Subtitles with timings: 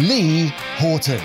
[0.00, 0.46] Lee
[0.78, 1.18] Horton.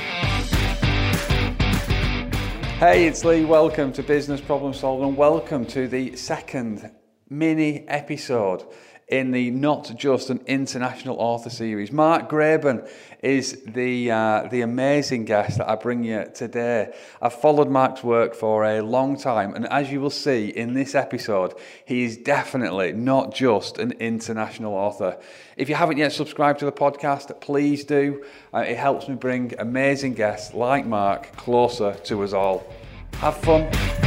[2.79, 3.45] Hey, it's Lee.
[3.45, 6.91] Welcome to Business Problem Solving and welcome to the second
[7.29, 8.65] mini episode
[9.07, 11.93] in the Not Just an International Author series.
[11.93, 12.89] Mark Graban
[13.23, 16.93] is the, uh, the amazing guest that I bring you today.
[17.21, 20.93] I've followed Mark's work for a long time, and as you will see in this
[20.93, 21.53] episode,
[21.85, 25.17] he is definitely not just an international author.
[25.55, 28.25] If you haven't yet subscribed to the podcast, please do.
[28.53, 32.67] Uh, it helps me bring amazing guests like Mark closer to us all.
[33.13, 34.06] Have fun.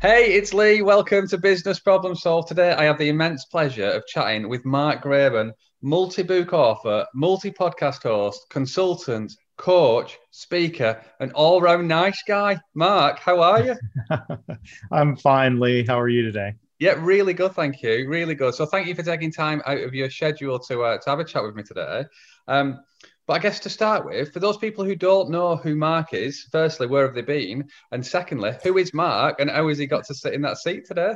[0.00, 0.80] Hey, it's Lee.
[0.80, 2.48] Welcome to Business Problem Solved.
[2.48, 7.50] Today, I have the immense pleasure of chatting with Mark Graban, multi book author, multi
[7.50, 12.58] podcast host, consultant, coach, speaker, an all round nice guy.
[12.72, 13.76] Mark, how are you?
[14.90, 15.84] I'm fine, Lee.
[15.86, 16.54] How are you today?
[16.78, 17.52] Yeah, really good.
[17.52, 18.08] Thank you.
[18.08, 18.54] Really good.
[18.54, 21.24] So, thank you for taking time out of your schedule to, uh, to have a
[21.24, 22.06] chat with me today.
[22.48, 22.80] Um,
[23.30, 26.48] but I guess to start with, for those people who don't know who Mark is,
[26.50, 27.70] firstly, where have they been?
[27.92, 30.84] And secondly, who is Mark and how has he got to sit in that seat
[30.84, 31.14] today?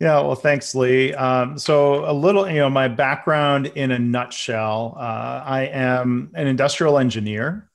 [0.00, 1.14] Yeah, well, thanks, Lee.
[1.14, 6.48] Um, so, a little, you know, my background in a nutshell uh, I am an
[6.48, 7.70] industrial engineer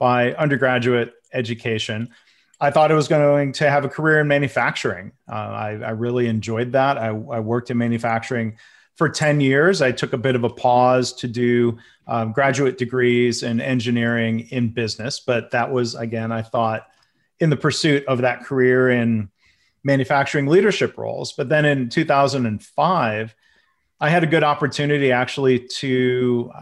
[0.00, 2.08] by undergraduate education.
[2.60, 5.12] I thought I was going to have a career in manufacturing.
[5.30, 6.98] Uh, I, I, really enjoyed that.
[6.98, 8.56] I, I worked in manufacturing
[8.96, 9.82] for 10 years.
[9.82, 14.68] I took a bit of a pause to do um, graduate degrees in engineering in
[14.68, 16.86] business, but that was, again, I thought
[17.40, 19.30] in the pursuit of that career in
[19.82, 21.32] manufacturing leadership roles.
[21.32, 23.34] But then in 2005,
[24.00, 26.60] I had a good opportunity actually to, uh,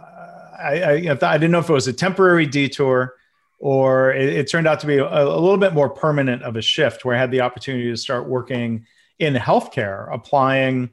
[0.59, 3.14] I, I, I, didn't know if it was a temporary detour
[3.59, 6.62] or it, it turned out to be a, a little bit more permanent of a
[6.62, 8.87] shift where I had the opportunity to start working
[9.19, 10.91] in healthcare, applying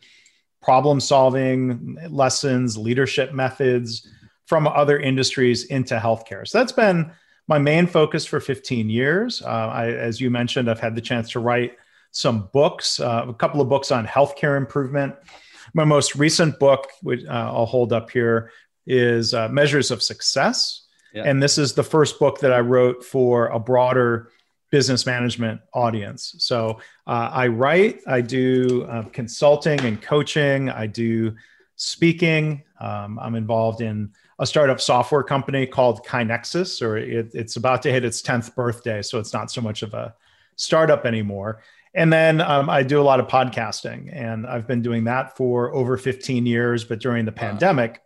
[0.61, 4.07] problem solving lessons, leadership methods
[4.45, 6.47] from other industries into healthcare.
[6.47, 7.11] So that's been
[7.47, 9.41] my main focus for 15 years.
[9.41, 11.73] Uh, I, as you mentioned, I've had the chance to write
[12.11, 15.15] some books, uh, a couple of books on healthcare improvement.
[15.73, 18.51] My most recent book, which uh, I'll hold up here,
[18.87, 20.87] is uh, Measures of Success.
[21.13, 21.23] Yeah.
[21.23, 24.29] And this is the first book that I wrote for a broader
[24.69, 26.35] business management audience.
[26.39, 31.35] So uh, I write, I do uh, consulting and coaching, I do
[31.75, 32.63] speaking.
[32.79, 37.91] Um, I'm involved in a startup software company called KaiNexus, or it, it's about to
[37.91, 39.01] hit its 10th birthday.
[39.01, 40.13] So it's not so much of a
[40.55, 41.61] startup anymore.
[41.93, 45.73] And then um, I do a lot of podcasting, and I've been doing that for
[45.73, 46.83] over 15 years.
[46.83, 47.37] But during the wow.
[47.37, 48.01] pandemic,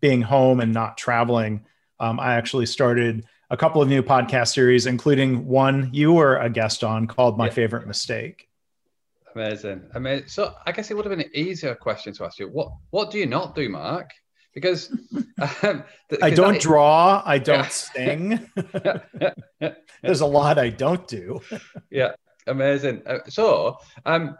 [0.00, 1.64] being home and not traveling,
[2.00, 6.48] um, I actually started a couple of new podcast series, including one you were a
[6.48, 7.52] guest on called My yeah.
[7.52, 8.48] Favorite Mistake.
[9.34, 9.82] Amazing.
[9.94, 10.28] Amazing.
[10.28, 12.48] So I guess it would have been an easier question to ask you.
[12.48, 14.10] What what do you not do, Mark?
[14.54, 14.90] Because
[15.62, 15.84] um,
[16.22, 17.68] I don't that, draw, I don't yeah.
[17.68, 18.50] sing.
[20.02, 21.40] There's a lot I don't do.
[21.90, 22.12] yeah,
[22.46, 23.02] amazing.
[23.06, 24.36] Uh, so, um,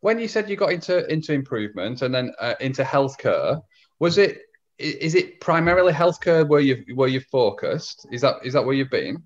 [0.00, 3.60] when you said you got into into improvement and then uh, into healthcare,
[3.98, 4.42] was it
[4.78, 8.06] is it primarily healthcare where you where you've focused?
[8.10, 9.22] Is that is that where you've been?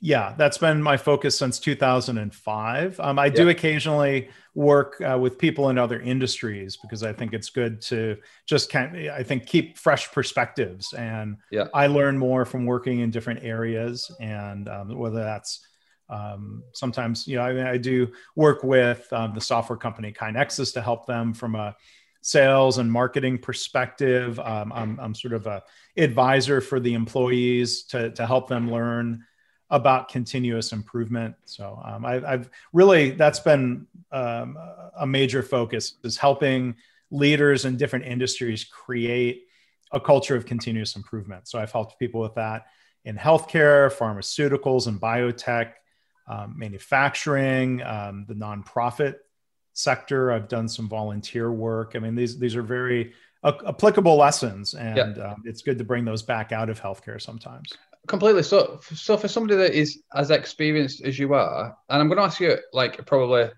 [0.00, 3.00] Yeah, that's been my focus since 2005.
[3.00, 7.48] Um, I do occasionally work uh, with people in other industries because I think it's
[7.48, 11.68] good to just kind of, I think keep fresh perspectives and yeah.
[11.72, 15.66] I learn more from working in different areas and um, whether that's
[16.10, 20.82] um, sometimes you know I, I do work with um, the software company KaiNexus to
[20.82, 21.74] help them from a
[22.24, 24.40] sales and marketing perspective.
[24.40, 25.62] Um, I'm, I'm sort of a
[25.98, 29.22] advisor for the employees to, to help them learn
[29.68, 31.34] about continuous improvement.
[31.44, 34.56] So um, I, have really that's been um,
[34.98, 36.76] a major focus is helping
[37.10, 39.42] leaders in different industries create
[39.92, 41.46] a culture of continuous improvement.
[41.46, 42.64] So I've helped people with that
[43.04, 45.72] in healthcare, pharmaceuticals, and biotech,
[46.26, 49.16] um, manufacturing, um, the nonprofit
[49.74, 50.32] sector.
[50.32, 51.92] I've done some volunteer work.
[51.94, 53.12] I mean, these these are very
[53.44, 55.32] applicable lessons, and yeah.
[55.32, 57.72] um, it's good to bring those back out of healthcare sometimes.
[58.06, 58.42] Completely.
[58.42, 62.24] So, so for somebody that is as experienced as you are, and I'm going to
[62.24, 63.50] ask you like probably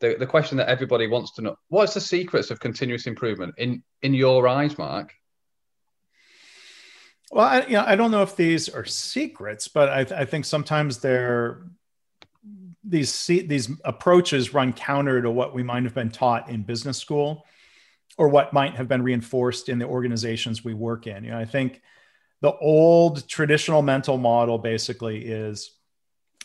[0.00, 3.82] the, the question that everybody wants to know: What's the secrets of continuous improvement in
[4.02, 5.12] in your eyes, Mark?
[7.30, 10.44] Well, I, you know, I don't know if these are secrets, but I, I think
[10.44, 11.62] sometimes they're
[12.82, 17.44] these these approaches run counter to what we might have been taught in business school,
[18.16, 21.24] or what might have been reinforced in the organizations we work in.
[21.24, 21.80] You know, I think
[22.40, 25.72] the old traditional mental model basically is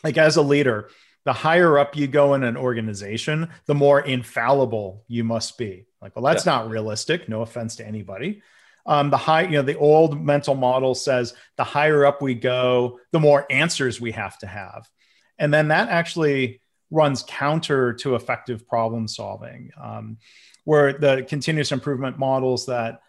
[0.04, 0.90] like as a leader,
[1.24, 5.86] the higher up you go in an organization, the more infallible you must be.
[6.02, 6.54] Like, well, that's yeah.
[6.54, 7.28] not realistic.
[7.28, 8.42] No offense to anybody.
[8.86, 13.00] Um, the high, you know, the old mental model says the higher up we go,
[13.12, 14.88] the more answers we have to have.
[15.38, 16.62] And then that actually
[16.92, 20.18] runs counter to effective problem solving, um,
[20.64, 23.02] where the continuous improvement models that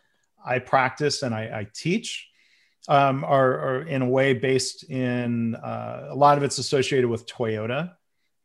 [0.44, 2.28] I practice and I, I teach
[2.88, 7.26] um, are, are, in a way based in uh, a lot of it's associated with
[7.26, 7.92] Toyota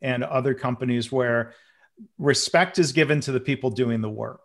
[0.02, 1.54] and other companies where
[2.18, 4.42] respect is given to the people doing the work.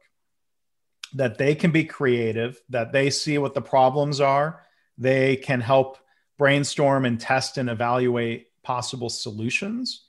[1.14, 4.66] That they can be creative that they see what the problems are
[4.98, 5.98] they can help
[6.38, 10.06] brainstorm and test and evaluate possible solutions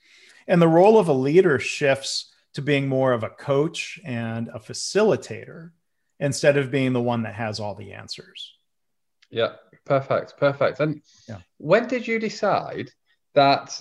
[0.47, 4.59] and the role of a leader shifts to being more of a coach and a
[4.59, 5.69] facilitator
[6.19, 8.55] instead of being the one that has all the answers
[9.29, 9.53] yeah
[9.85, 11.37] perfect perfect and yeah.
[11.57, 12.89] when did you decide
[13.35, 13.79] that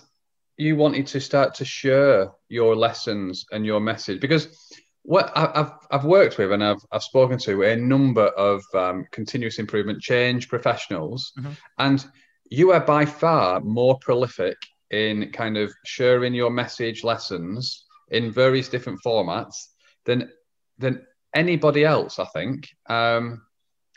[0.58, 4.76] you wanted to start to share your lessons and your message because
[5.06, 9.58] what I've I've worked with and I've I've spoken to a number of um, continuous
[9.60, 11.52] improvement change professionals, mm-hmm.
[11.78, 12.04] and
[12.50, 14.56] you are by far more prolific
[14.90, 19.66] in kind of sharing your message lessons in various different formats
[20.04, 20.30] than
[20.78, 21.04] than
[21.34, 23.42] anybody else, I think, um,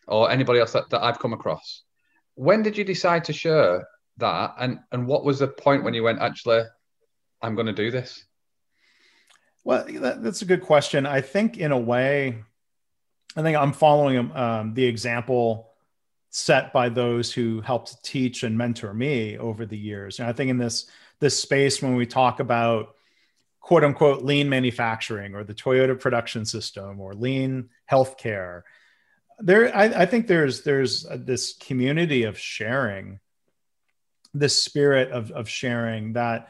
[0.08, 1.84] or anybody else that, that I've come across.
[2.36, 3.88] When did you decide to share
[4.18, 4.56] that?
[4.60, 6.64] And and what was the point when you went actually
[7.42, 8.26] i'm going to do this
[9.64, 11.06] well that, that's a good question.
[11.06, 12.44] I think in a way
[13.36, 15.69] i think i'm following um, the example
[16.30, 20.20] set by those who helped teach and mentor me over the years.
[20.20, 20.86] And i think in this
[21.20, 22.96] this space when we talk about
[23.60, 28.62] quote unquote lean manufacturing or the toyota production system or lean healthcare
[29.40, 33.20] there I, I think there's there's this community of sharing
[34.34, 36.50] this spirit of, of sharing that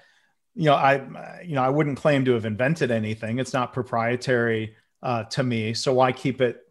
[0.56, 3.40] you know i you know i wouldn't claim to have invented anything.
[3.40, 5.74] It's not proprietary uh, to me.
[5.74, 6.62] So why keep it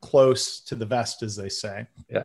[0.00, 1.86] close to the vest as they say?
[2.10, 2.24] Yeah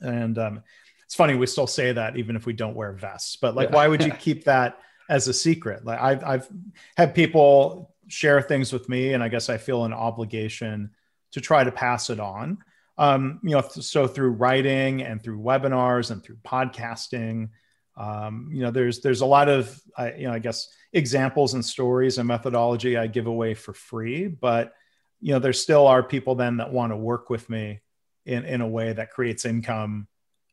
[0.00, 0.62] and um,
[1.04, 3.74] it's funny we still say that even if we don't wear vests but like yeah.
[3.76, 4.78] why would you keep that
[5.08, 6.48] as a secret like I've, I've
[6.96, 10.90] had people share things with me and i guess i feel an obligation
[11.32, 12.58] to try to pass it on
[12.98, 17.50] um, you know, so through writing and through webinars and through podcasting,
[17.96, 21.64] um, you know, there's there's a lot of uh, you know, I guess examples and
[21.64, 24.74] stories and methodology I give away for free, but
[25.20, 27.80] you know, there still are people then that want to work with me
[28.28, 30.06] in in a way that creates income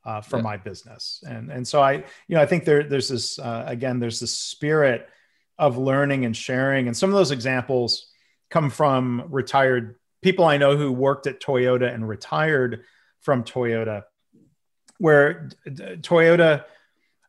[0.06, 0.44] uh, for yeah.
[0.44, 1.94] my business, and and so I,
[2.27, 5.07] you know, I think there there's this uh, again, there's this spirit
[5.57, 8.07] of learning and sharing, and some of those examples
[8.50, 12.83] come from retired people I know who worked at Toyota and retired
[13.22, 14.04] from Toyota,
[14.98, 16.63] where Toyota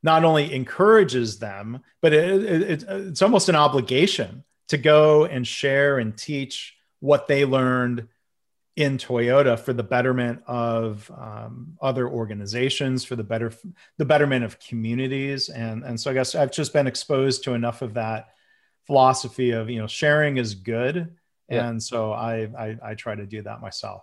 [0.03, 5.99] not only encourages them, but it, it, it's almost an obligation to go and share
[5.99, 8.09] and teach what they learned
[8.77, 13.53] in Toyota for the betterment of um, other organizations, for the better
[13.97, 17.81] the betterment of communities, and and so I guess I've just been exposed to enough
[17.81, 18.29] of that
[18.87, 21.17] philosophy of you know sharing is good,
[21.49, 21.67] yeah.
[21.67, 24.03] and so I, I I try to do that myself.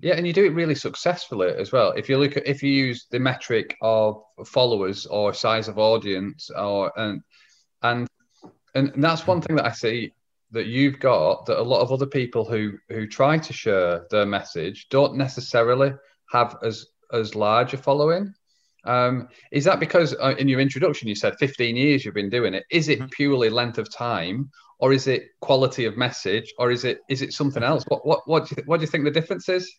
[0.00, 1.90] Yeah, and you do it really successfully as well.
[1.90, 6.48] If you look at if you use the metric of followers or size of audience,
[6.48, 7.22] or and
[7.82, 8.06] and
[8.76, 10.12] and that's one thing that I see
[10.52, 14.26] that you've got that a lot of other people who who try to share their
[14.26, 15.92] message don't necessarily
[16.30, 18.32] have as as large a following.
[18.84, 22.52] Um, is that because uh, in your introduction you said 15 years you've been doing
[22.54, 22.64] it?
[22.70, 23.08] Is it mm-hmm.
[23.08, 27.32] purely length of time, or is it quality of message, or is it is it
[27.32, 27.84] something else?
[27.88, 29.72] What what what do you, what do you think the difference is?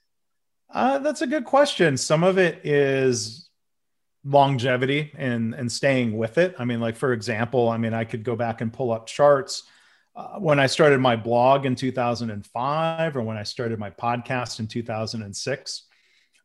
[0.73, 1.97] Uh, that's a good question.
[1.97, 3.49] Some of it is
[4.25, 6.55] longevity and and staying with it.
[6.57, 9.63] I mean, like for example, I mean, I could go back and pull up charts.
[10.15, 14.67] Uh, when I started my blog in 2005 or when I started my podcast in
[14.67, 15.83] 2006,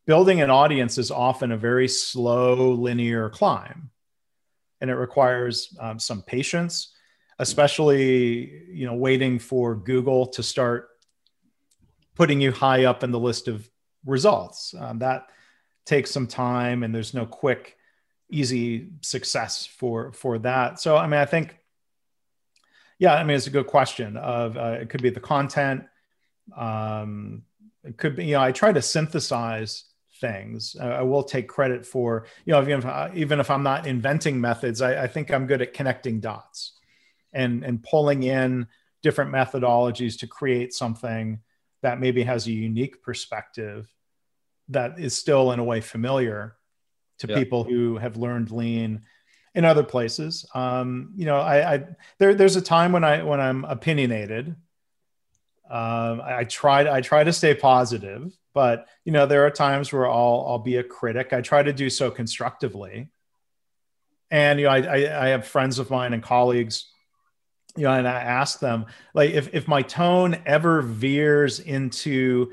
[0.05, 3.91] building an audience is often a very slow linear climb.
[4.81, 6.93] And it requires um, some patience
[7.39, 10.89] especially you know waiting for google to start
[12.15, 13.67] putting you high up in the list of
[14.05, 14.75] results.
[14.77, 15.31] Um, that
[15.85, 17.77] takes some time and there's no quick
[18.29, 20.79] easy success for for that.
[20.79, 21.57] So i mean i think
[22.99, 25.83] yeah i mean it's a good question of uh, it could be the content
[26.55, 27.43] um,
[27.83, 29.85] it could be you know i try to synthesize
[30.19, 30.75] things.
[30.79, 33.87] Uh, I will take credit for, you know, even if, uh, even if I'm not
[33.87, 36.73] inventing methods, I, I, think I'm good at connecting dots
[37.33, 38.67] and, and pulling in
[39.01, 41.39] different methodologies to create something
[41.81, 43.87] that maybe has a unique perspective
[44.69, 46.55] that is still in a way familiar
[47.19, 47.35] to yeah.
[47.35, 49.03] people who have learned lean
[49.55, 50.45] in other places.
[50.53, 51.83] Um, you know, I, I
[52.17, 54.55] there, there's a time when I when I'm opinionated.
[55.69, 59.51] Um, I, I try to I try to stay positive, but you know there are
[59.51, 61.33] times where I'll I'll be a critic.
[61.33, 63.09] I try to do so constructively.
[64.31, 66.85] And you know, I, I, I have friends of mine and colleagues,
[67.75, 72.51] you know, and I ask them like if if my tone ever veers into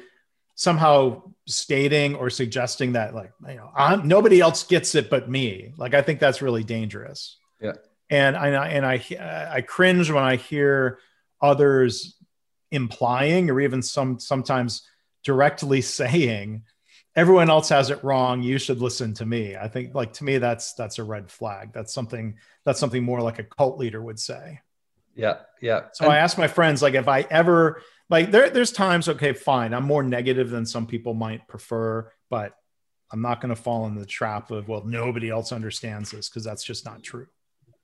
[0.54, 5.72] somehow stating or suggesting that like you know I'm, nobody else gets it but me.
[5.76, 7.38] Like i think that's really dangerous.
[7.60, 7.72] Yeah.
[8.10, 10.98] And i and i i cringe when i hear
[11.40, 12.16] others
[12.70, 14.82] implying or even some sometimes
[15.22, 16.62] directly saying
[17.16, 18.42] everyone else has it wrong.
[18.42, 19.56] You should listen to me.
[19.56, 21.72] I think like to me that's that's a red flag.
[21.72, 24.60] That's something that's something more like a cult leader would say.
[25.14, 25.38] Yeah.
[25.62, 25.86] Yeah.
[25.94, 29.32] So and- i ask my friends like if i ever like there, there's times okay
[29.32, 32.52] fine i'm more negative than some people might prefer but
[33.12, 36.44] i'm not going to fall in the trap of well nobody else understands this because
[36.44, 37.26] that's just not true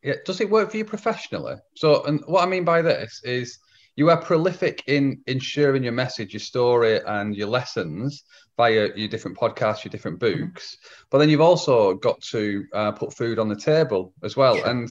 [0.02, 3.58] yeah does it work for you professionally so and what i mean by this is
[3.96, 8.24] you are prolific in in sharing your message your story and your lessons
[8.56, 10.44] via your different podcasts your different mm-hmm.
[10.44, 10.76] books
[11.10, 14.70] but then you've also got to uh, put food on the table as well yeah.
[14.70, 14.88] and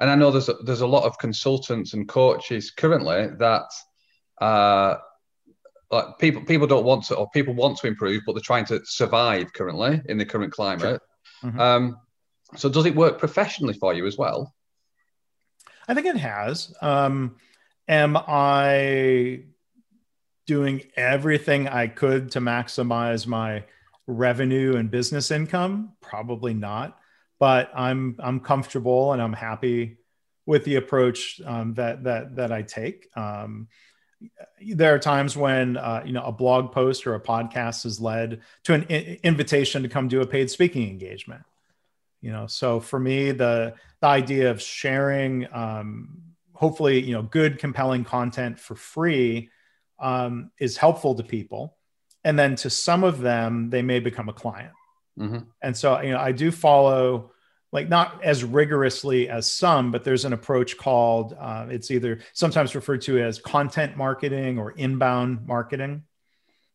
[0.00, 3.64] and i know there's a, there's a lot of consultants and coaches currently that
[4.40, 4.96] uh,
[5.90, 8.80] like people people don't want to or people want to improve, but they're trying to
[8.84, 11.00] survive currently in the current climate.
[11.40, 11.50] Sure.
[11.50, 11.60] Mm-hmm.
[11.60, 11.96] Um,
[12.56, 14.54] so does it work professionally for you as well?
[15.88, 16.72] I think it has.
[16.80, 17.36] Um,
[17.88, 19.44] am I
[20.46, 23.64] doing everything I could to maximize my
[24.06, 25.92] revenue and business income?
[26.00, 26.98] Probably not.
[27.38, 29.98] But I'm I'm comfortable and I'm happy
[30.46, 33.08] with the approach um, that that that I take.
[34.62, 38.40] There are times when uh, you know a blog post or a podcast has led
[38.64, 41.42] to an I- invitation to come do a paid speaking engagement.
[42.20, 46.22] You know so for me the the idea of sharing um,
[46.52, 49.50] hopefully you know good compelling content for free
[49.98, 51.76] um, is helpful to people.
[52.22, 54.72] And then to some of them they may become a client.
[55.18, 55.38] Mm-hmm.
[55.60, 57.32] and so you know i do follow
[57.72, 62.74] like not as rigorously as some, but there's an approach called uh, it's either sometimes
[62.74, 66.02] referred to as content marketing or inbound marketing.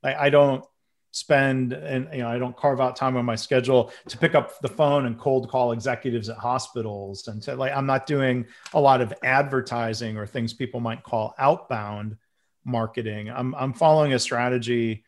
[0.03, 0.63] I, I don't
[1.11, 4.59] spend and you know I don't carve out time on my schedule to pick up
[4.59, 8.79] the phone and cold call executives at hospitals and to like I'm not doing a
[8.79, 12.17] lot of advertising or things people might call outbound
[12.63, 13.29] marketing.
[13.29, 15.03] I'm I'm following a strategy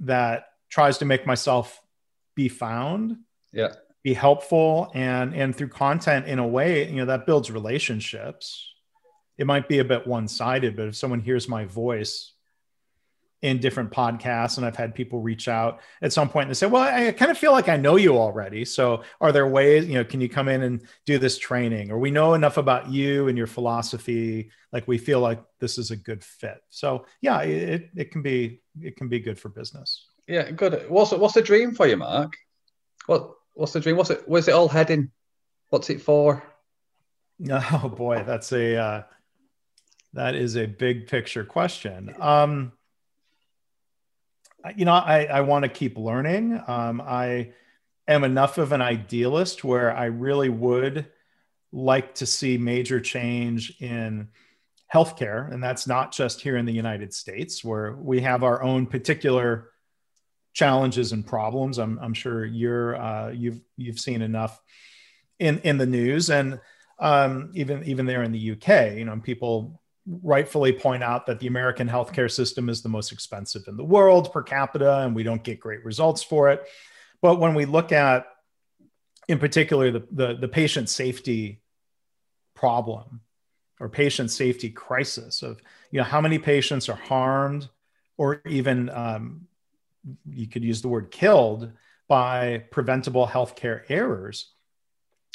[0.00, 1.80] that tries to make myself
[2.34, 3.16] be found.
[3.52, 8.64] Yeah be helpful and and through content in a way you know that builds relationships.
[9.36, 12.32] It might be a bit one-sided but if someone hears my voice
[13.40, 16.82] in different podcasts and i've had people reach out at some point and say well
[16.82, 18.64] i kind of feel like i know you already.
[18.64, 21.90] So are there ways you know can you come in and do this training?
[21.90, 25.90] Or we know enough about you and your philosophy like we feel like this is
[25.90, 26.60] a good fit.
[26.70, 30.06] So yeah it, it can be it can be good for business.
[30.26, 30.88] Yeah good.
[30.88, 32.34] What's what's the dream for you mark?
[33.06, 33.96] What what's the dream?
[33.96, 34.22] What's it?
[34.26, 35.10] Where's it all heading?
[35.70, 36.42] What's it for?
[37.40, 39.02] Oh boy, that's a uh,
[40.14, 42.12] that is a big picture question.
[42.18, 42.72] Um,
[44.74, 46.60] you know, I, I want to keep learning.
[46.66, 47.52] Um, I
[48.08, 51.06] am enough of an idealist where I really would
[51.70, 54.30] like to see major change in
[54.92, 58.86] healthcare, and that's not just here in the United States, where we have our own
[58.86, 59.70] particular
[60.58, 61.78] challenges and problems.
[61.78, 64.60] I'm, I'm sure you're uh, you've you've seen enough
[65.38, 66.60] in in the news and
[66.98, 68.96] um, even even there in the UK.
[68.96, 73.68] You know, people rightfully point out that the American healthcare system is the most expensive
[73.68, 76.66] in the world per capita, and we don't get great results for it.
[77.22, 78.26] But when we look at,
[79.28, 81.62] in particular, the the, the patient safety
[82.56, 83.20] problem
[83.78, 85.60] or patient safety crisis of
[85.92, 87.68] you know how many patients are harmed
[88.16, 89.47] or even um,
[90.28, 91.72] you could use the word killed
[92.08, 94.52] by preventable healthcare errors.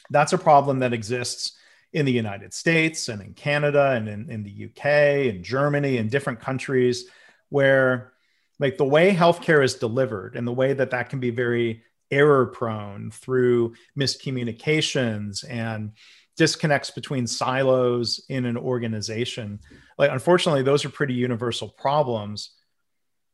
[0.10, 1.58] That's a problem that exists
[1.94, 4.86] in the United States and in Canada and in, in the UK
[5.34, 7.06] and Germany and different countries
[7.50, 8.14] where
[8.60, 12.48] like the way healthcare is delivered and the way that that can be very error
[12.48, 15.92] prone through miscommunications and
[16.36, 19.60] disconnects between silos in an organization
[19.98, 22.52] like unfortunately those are pretty universal problems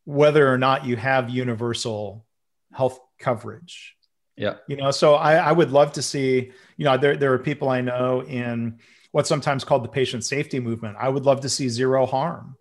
[0.10, 2.26] whether or not you have universal
[2.74, 3.96] health coverage.
[4.36, 4.56] Yeah.
[4.68, 7.70] You know, so I, I would love to see, you know, there, there are people
[7.70, 8.80] I know in
[9.12, 10.98] what's sometimes called the patient safety movement.
[11.00, 12.56] I would love to see zero harm.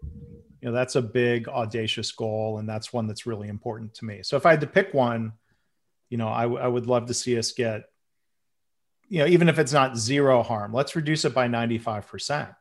[0.60, 2.58] You know, that's a big, audacious goal.
[2.58, 4.20] And that's one that's really important to me.
[4.24, 5.32] So if I had to pick one,
[6.10, 7.84] you know, I, I would love to see us get,
[9.08, 12.54] you know, even if it's not zero harm, let's reduce it by 95%.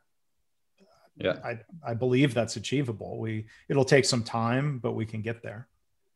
[1.20, 1.38] Yeah.
[1.44, 3.20] I, I believe that's achievable.
[3.20, 5.68] We, it'll take some time, but we can get there.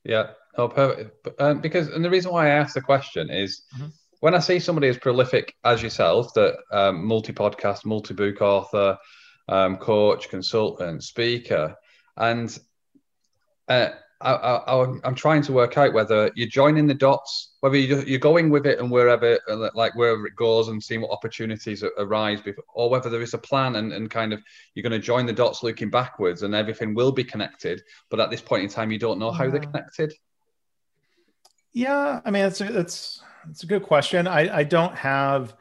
[0.04, 0.32] Yeah.
[0.58, 1.28] Oh, perfect.
[1.40, 3.88] Um, because, and the reason why I asked the question is mm-hmm.
[4.20, 8.98] when I see somebody as prolific as yourself, that um, multi podcast, multi book author,
[9.48, 11.76] um, coach, consultant, speaker,
[12.18, 12.58] and
[13.68, 13.90] uh,
[14.24, 18.66] I, am trying to work out whether you're joining the dots, whether you're going with
[18.66, 19.40] it and wherever,
[19.74, 23.38] like wherever it goes, and seeing what opportunities arise, before, or whether there is a
[23.38, 24.42] plan and, and kind of
[24.74, 27.82] you're going to join the dots looking backwards, and everything will be connected.
[28.10, 30.14] But at this point in time, you don't know how they're connected.
[31.74, 34.28] Yeah, I mean, it's a, it's it's a good question.
[34.28, 35.56] I I don't have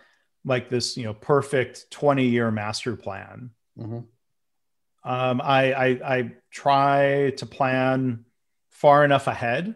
[0.45, 3.51] like this, you know, perfect 20 year master plan.
[3.79, 4.01] Mm-hmm.
[5.03, 8.25] Um, I, I I try to plan
[8.81, 9.75] far enough ahead,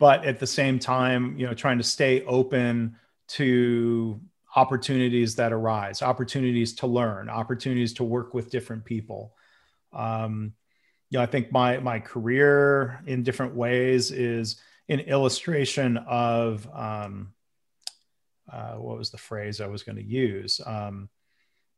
[0.00, 2.96] but at the same time, you know, trying to stay open
[3.28, 4.20] to
[4.56, 9.34] opportunities that arise, opportunities to learn, opportunities to work with different people.
[9.92, 10.54] Um,
[11.10, 17.34] you know, I think my my career in different ways is an illustration of um,
[18.52, 20.60] uh, what was the phrase I was going to use.
[20.66, 21.08] Um,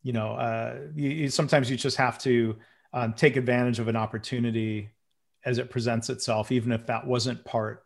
[0.02, 2.56] you know, uh, you, you, sometimes you just have to
[2.94, 4.95] um, take advantage of an opportunity
[5.46, 7.82] as it presents itself, even if that wasn't part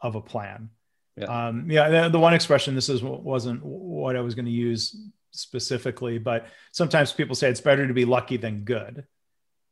[0.00, 0.70] of a plan.
[1.16, 1.48] Yeah.
[1.48, 1.88] Um, yeah.
[1.90, 4.96] The, the, one expression, this is wasn't what I was going to use
[5.32, 9.04] specifically, but sometimes people say it's better to be lucky than good.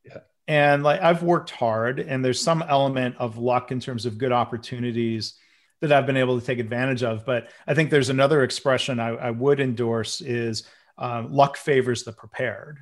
[0.05, 0.19] Yeah
[0.51, 4.33] and like i've worked hard and there's some element of luck in terms of good
[4.33, 5.35] opportunities
[5.81, 9.11] that i've been able to take advantage of but i think there's another expression i,
[9.11, 10.65] I would endorse is
[10.99, 12.81] um, luck favors the prepared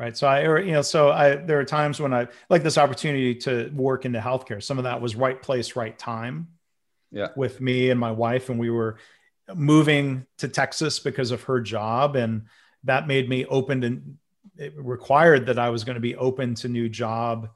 [0.00, 3.34] right so i you know so i there are times when i like this opportunity
[3.34, 6.48] to work into healthcare some of that was right place right time
[7.12, 8.96] yeah with me and my wife and we were
[9.54, 12.46] moving to texas because of her job and
[12.84, 14.00] that made me open to
[14.60, 17.48] it required that I was going to be open to new job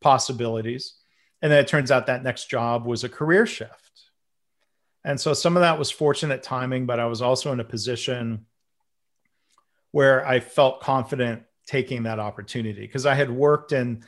[0.00, 0.94] possibilities.
[1.42, 3.72] And then it turns out that next job was a career shift.
[5.04, 8.46] And so some of that was fortunate timing, but I was also in a position
[9.90, 14.04] where I felt confident taking that opportunity because I had worked in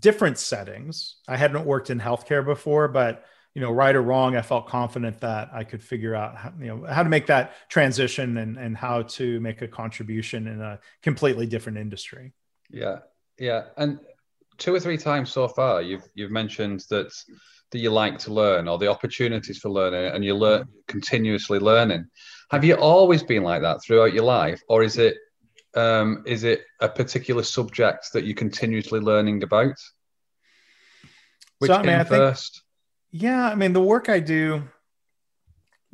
[0.00, 1.16] different settings.
[1.28, 5.20] I hadn't worked in healthcare before, but you know, right or wrong, I felt confident
[5.20, 8.76] that I could figure out how, you know how to make that transition and and
[8.76, 12.32] how to make a contribution in a completely different industry.
[12.70, 12.98] Yeah,
[13.38, 14.00] yeah, and
[14.58, 17.12] two or three times so far, you've you've mentioned that
[17.70, 22.06] that you like to learn or the opportunities for learning, and you learn continuously learning.
[22.50, 25.16] Have you always been like that throughout your life, or is it
[25.76, 29.74] um, is it a particular subject that you're continuously learning about?
[31.58, 32.62] Which so, I mean, I first?
[33.10, 34.64] Think- yeah, I mean, the work I do,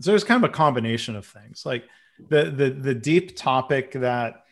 [0.00, 1.64] so there's kind of a combination of things.
[1.66, 1.84] Like
[2.28, 4.44] the the the deep topic that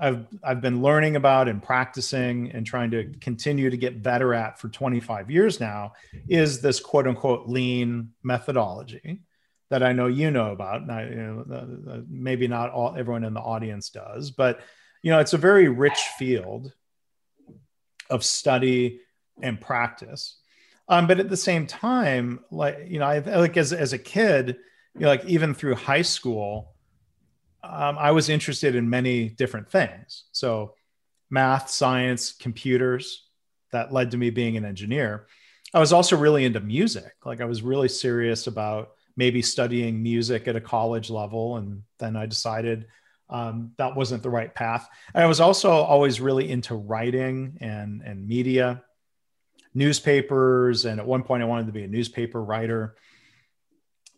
[0.00, 4.58] I've I've been learning about and practicing and trying to continue to get better at
[4.58, 5.92] for 25 years now
[6.28, 9.20] is this quote unquote lean methodology
[9.72, 10.82] that I know you know about.
[10.82, 14.60] And I, you know, maybe not all everyone in the audience does, but
[15.02, 16.72] you know, it's a very rich field
[18.08, 19.00] of study
[19.42, 20.36] and practice
[20.88, 24.58] um, but at the same time, like you know, I like as as a kid,
[24.94, 26.74] you know, like even through high school,
[27.62, 30.24] um, I was interested in many different things.
[30.32, 30.74] So,
[31.30, 33.28] math, science, computers.
[33.70, 35.26] That led to me being an engineer.
[35.72, 37.14] I was also really into music.
[37.24, 42.16] Like I was really serious about maybe studying music at a college level, and then
[42.16, 42.86] I decided
[43.30, 44.88] um, that wasn't the right path.
[45.14, 48.82] I was also always really into writing and and media
[49.74, 52.96] newspapers, and at one point I wanted to be a newspaper writer.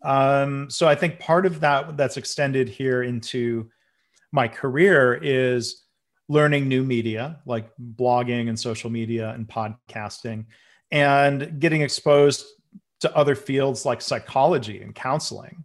[0.01, 3.71] Um, so I think part of that that's extended here into
[4.31, 5.83] my career is
[6.27, 10.45] learning new media like blogging and social media and podcasting
[10.91, 12.45] and getting exposed
[13.01, 15.63] to other fields like psychology and counseling.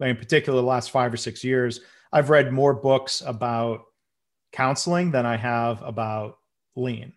[0.00, 1.80] Like in particular, the last five or six years,
[2.12, 3.84] I've read more books about
[4.52, 6.38] counseling than I have about
[6.76, 7.12] lean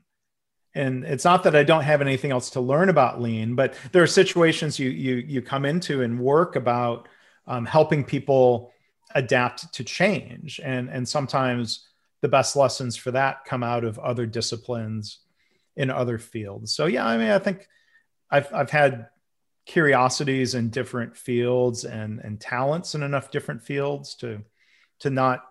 [0.78, 4.04] and it's not that I don't have anything else to learn about lean, but there
[4.04, 7.10] are situations you you you come into and work about
[7.48, 8.72] um, helping people
[9.16, 11.88] adapt to change, and and sometimes
[12.22, 15.20] the best lessons for that come out of other disciplines
[15.76, 16.76] in other fields.
[16.76, 17.68] So yeah, I mean, I think
[18.30, 19.08] I've I've had
[19.68, 24.42] curiosities in different fields and and talents in enough different fields to
[25.00, 25.44] to not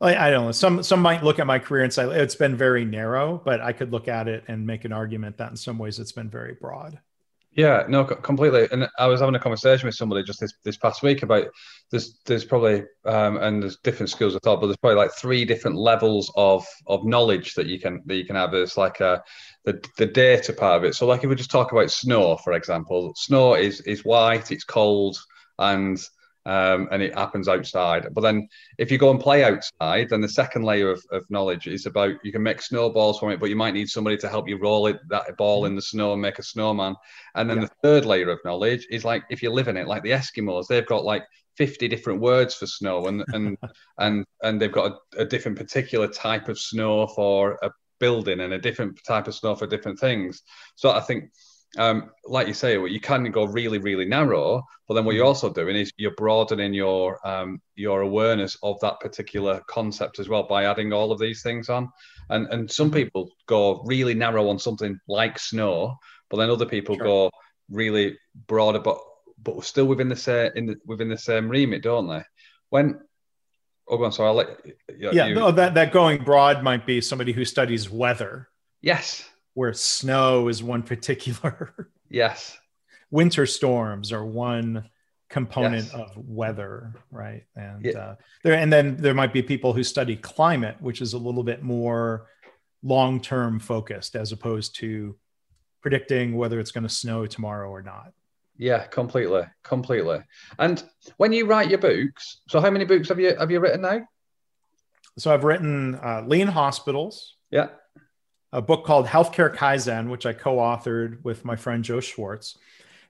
[0.00, 0.52] like I don't know.
[0.52, 3.72] Some some might look at my career and say it's been very narrow, but I
[3.72, 6.54] could look at it and make an argument that in some ways it's been very
[6.54, 6.98] broad.
[7.58, 8.68] Yeah, no, completely.
[8.70, 11.48] And I was having a conversation with somebody just this, this past week about
[11.90, 15.44] there's there's probably um, and there's different schools of thought, but there's probably like three
[15.44, 18.52] different levels of of knowledge that you can that you can have.
[18.52, 19.24] There's like a
[19.64, 20.94] the the data part of it.
[20.94, 24.62] So like if we just talk about snow, for example, snow is is white, it's
[24.64, 25.18] cold,
[25.58, 25.98] and
[26.46, 28.08] um, and it happens outside.
[28.12, 28.48] But then
[28.78, 32.14] if you go and play outside, then the second layer of, of knowledge is about
[32.22, 34.86] you can make snowballs from it, but you might need somebody to help you roll
[34.86, 36.94] it that ball in the snow and make a snowman.
[37.34, 37.64] And then yeah.
[37.64, 40.66] the third layer of knowledge is like if you live in it, like the Eskimos,
[40.66, 41.24] they've got like
[41.56, 43.58] 50 different words for snow and and
[43.98, 48.52] and and they've got a, a different particular type of snow for a building and
[48.52, 50.42] a different type of snow for different things.
[50.76, 51.30] So I think
[51.76, 55.28] um, like you say, you can go really, really narrow, but then what you're mm.
[55.28, 60.44] also doing is you're broadening your um, your awareness of that particular concept as well
[60.44, 61.90] by adding all of these things on.
[62.30, 62.96] And and some mm-hmm.
[62.96, 65.96] people go really narrow on something like snow,
[66.30, 67.04] but then other people sure.
[67.04, 67.30] go
[67.70, 68.98] really broader, but
[69.42, 72.22] but still within the same in the, within the same remit, don't they?
[72.70, 73.00] When
[73.88, 77.02] oh, I'm sorry, I'll let you, yeah, you, no, that that going broad might be
[77.02, 78.48] somebody who studies weather.
[78.80, 79.28] Yes,
[79.58, 81.90] where snow is one particular.
[82.08, 82.56] Yes.
[83.10, 84.88] Winter storms are one
[85.28, 85.94] component yes.
[85.94, 87.44] of weather, right?
[87.56, 87.98] And yeah.
[87.98, 91.42] uh, there, and then there might be people who study climate, which is a little
[91.42, 92.28] bit more
[92.84, 95.16] long-term focused, as opposed to
[95.82, 98.12] predicting whether it's going to snow tomorrow or not.
[98.56, 100.20] Yeah, completely, completely.
[100.60, 100.82] And
[101.16, 104.06] when you write your books, so how many books have you have you written now?
[105.18, 107.34] So I've written uh, Lean Hospitals.
[107.50, 107.68] Yeah
[108.52, 112.56] a book called Healthcare Kaizen, which I co authored with my friend Joe Swartz.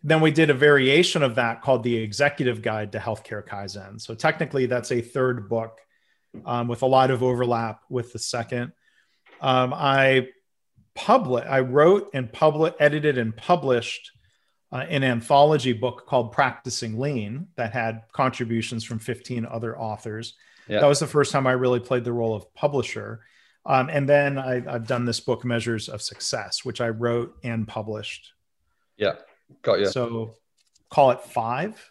[0.03, 4.01] Then we did a variation of that called The Executive Guide to Healthcare Kaizen.
[4.01, 5.81] So technically, that's a third book
[6.45, 8.73] um, with a lot of overlap with the second.
[9.41, 10.29] Um, I
[10.95, 14.11] public I wrote and public edited and published
[14.73, 20.35] uh, an anthology book called Practicing Lean that had contributions from 15 other authors.
[20.69, 20.81] Yeah.
[20.81, 23.21] That was the first time I really played the role of publisher.
[23.67, 27.69] Um, and then I, have done this book, Measures of Success, which I wrote and
[27.69, 28.33] published.
[28.97, 29.15] Yeah,
[29.63, 29.89] got you.
[29.89, 30.37] So
[30.91, 31.91] call it five.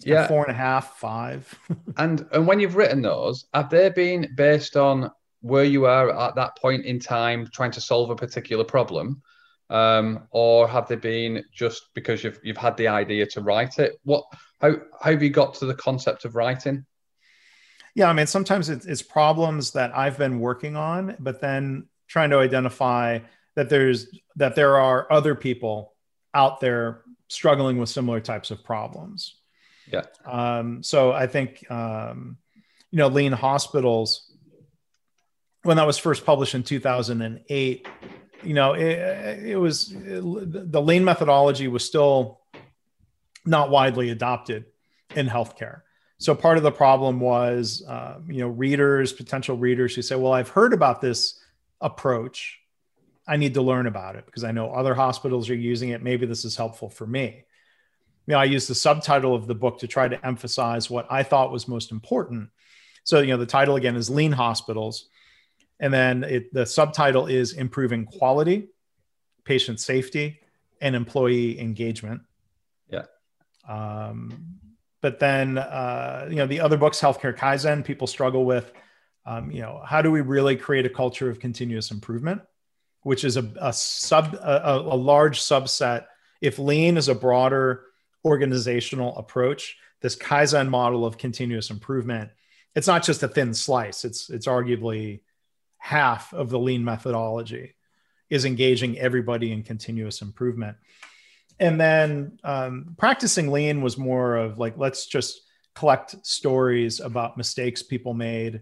[0.00, 1.52] Yeah, four and a half, five.
[1.96, 6.34] and and when you've written those, have they been based on where you are at
[6.34, 9.22] that point in time, trying to solve a particular problem,
[9.70, 14.00] um, or have they been just because you've you've had the idea to write it?
[14.04, 14.24] What
[14.60, 16.84] how how have you got to the concept of writing?
[17.94, 22.30] Yeah, I mean, sometimes it's, it's problems that I've been working on, but then trying
[22.30, 23.20] to identify
[23.54, 25.94] that there's that there are other people
[26.32, 29.36] out there struggling with similar types of problems.
[29.90, 30.02] Yeah.
[30.24, 32.38] Um, so I think um,
[32.90, 34.30] you know, lean hospitals
[35.64, 37.88] when that was first published in 2008
[38.42, 42.40] you know it, it was it, the lean methodology was still
[43.44, 44.66] not widely adopted
[45.16, 45.80] in healthcare
[46.24, 50.32] so part of the problem was, uh, you know, readers, potential readers who say, "Well,
[50.32, 51.38] I've heard about this
[51.82, 52.60] approach.
[53.28, 56.02] I need to learn about it because I know other hospitals are using it.
[56.02, 57.44] Maybe this is helpful for me."
[58.26, 61.24] You know, I used the subtitle of the book to try to emphasize what I
[61.24, 62.48] thought was most important.
[63.02, 65.10] So, you know, the title again is Lean Hospitals,
[65.78, 68.68] and then it, the subtitle is Improving Quality,
[69.44, 70.40] Patient Safety,
[70.80, 72.22] and Employee Engagement.
[72.88, 73.04] Yeah.
[73.68, 74.58] Um,
[75.04, 78.72] but then, uh, you know, the other books, Healthcare Kaizen, people struggle with,
[79.26, 82.40] um, you know, how do we really create a culture of continuous improvement,
[83.02, 86.06] which is a, a sub, a, a large subset.
[86.40, 87.84] If lean is a broader
[88.24, 92.30] organizational approach, this Kaizen model of continuous improvement,
[92.74, 94.06] it's not just a thin slice.
[94.06, 95.20] It's it's arguably
[95.76, 97.74] half of the lean methodology
[98.30, 100.78] is engaging everybody in continuous improvement
[101.60, 105.42] and then um, practicing lean was more of like let's just
[105.74, 108.60] collect stories about mistakes people made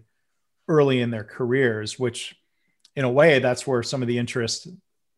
[0.67, 2.35] early in their careers which
[2.95, 4.67] in a way that's where some of the interest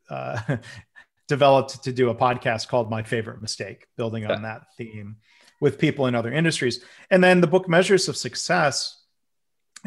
[0.10, 0.58] uh,
[1.28, 5.18] developed to do a podcast called my favorite mistake building on that theme
[5.60, 6.84] with people in other industries.
[7.10, 9.02] And then the book measures of success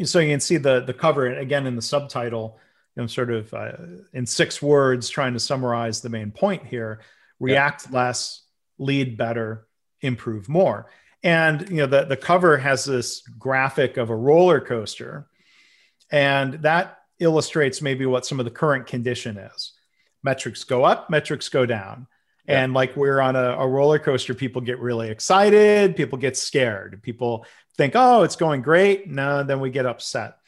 [0.05, 2.59] so you can see the the cover again in the subtitle
[2.97, 3.73] you know sort of uh,
[4.13, 7.01] in six words trying to summarize the main point here
[7.41, 7.97] react yeah.
[7.97, 8.43] less,
[8.79, 9.67] lead better,
[10.01, 10.87] improve more.
[11.23, 15.27] And you know the, the cover has this graphic of a roller coaster,
[16.11, 19.73] and that illustrates maybe what some of the current condition is.
[20.23, 22.07] Metrics go up, metrics go down.
[22.47, 22.63] Yeah.
[22.63, 27.03] And like we're on a, a roller coaster, people get really excited, people get scared,
[27.03, 27.45] people
[27.77, 29.09] think, oh, it's going great.
[29.09, 30.39] No, then we get upset.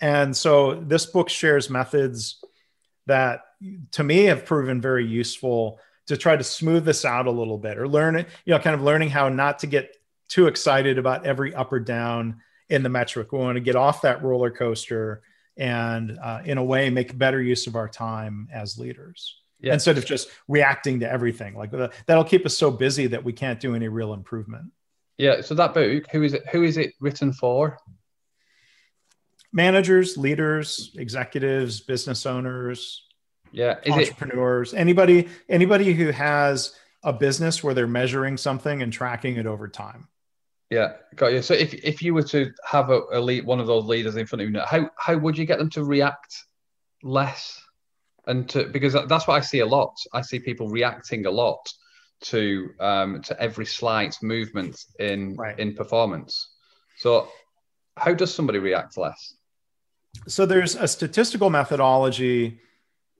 [0.00, 2.44] And so this book shares methods
[3.06, 3.42] that
[3.92, 7.78] to me have proven very useful to try to smooth this out a little bit
[7.78, 9.96] or learn it, you know, kind of learning how not to get
[10.28, 13.32] too excited about every up or down in the metric.
[13.32, 15.22] We want to get off that roller coaster
[15.56, 19.72] and, uh, in a way, make better use of our time as leaders yeah.
[19.72, 21.54] instead of just reacting to everything.
[21.54, 21.72] Like
[22.06, 24.72] that'll keep us so busy that we can't do any real improvement.
[25.18, 25.40] Yeah.
[25.40, 26.46] So that book, who is it?
[26.52, 27.78] Who is it written for?
[29.52, 33.05] Managers, leaders, executives, business owners,
[33.52, 33.78] yeah.
[33.84, 34.72] Is entrepreneurs.
[34.72, 39.68] It, anybody anybody who has a business where they're measuring something and tracking it over
[39.68, 40.08] time.
[40.70, 40.94] Yeah.
[41.14, 41.42] Got you.
[41.42, 44.26] So if, if you were to have a, a lead, one of those leaders in
[44.26, 46.36] front of you how how would you get them to react
[47.02, 47.62] less?
[48.26, 49.94] And to because that's what i see a lot.
[50.12, 51.72] I see people reacting a lot
[52.22, 55.58] to um to every slight movement in right.
[55.58, 56.48] in performance.
[56.98, 57.28] So
[57.96, 59.34] how does somebody react less?
[60.26, 62.60] So there's a statistical methodology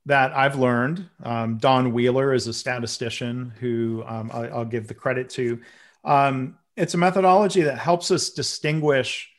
[0.07, 1.09] that I've learned.
[1.23, 5.61] Um, Don Wheeler is a statistician who um, I, will give the credit to.
[6.05, 9.31] Um, it's a methodology that helps us distinguish,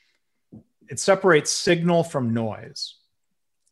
[0.89, 2.95] it separates signal from noise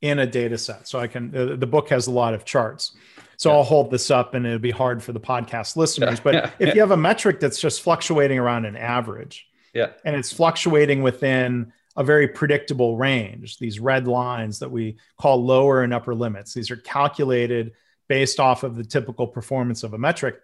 [0.01, 0.88] in a data set.
[0.88, 2.95] So I can, uh, the book has a lot of charts.
[3.38, 3.58] So yeah.
[3.58, 6.19] I'll hold this up and it'll be hard for the podcast listeners.
[6.19, 6.49] But yeah.
[6.60, 9.91] if you have a metric that's just fluctuating around an average, yeah.
[10.05, 15.84] and it's fluctuating within a very predictable range, these red lines that we call lower
[15.84, 16.53] and upper limits.
[16.53, 17.71] These are calculated
[18.08, 20.36] based off of the typical performance of a metric.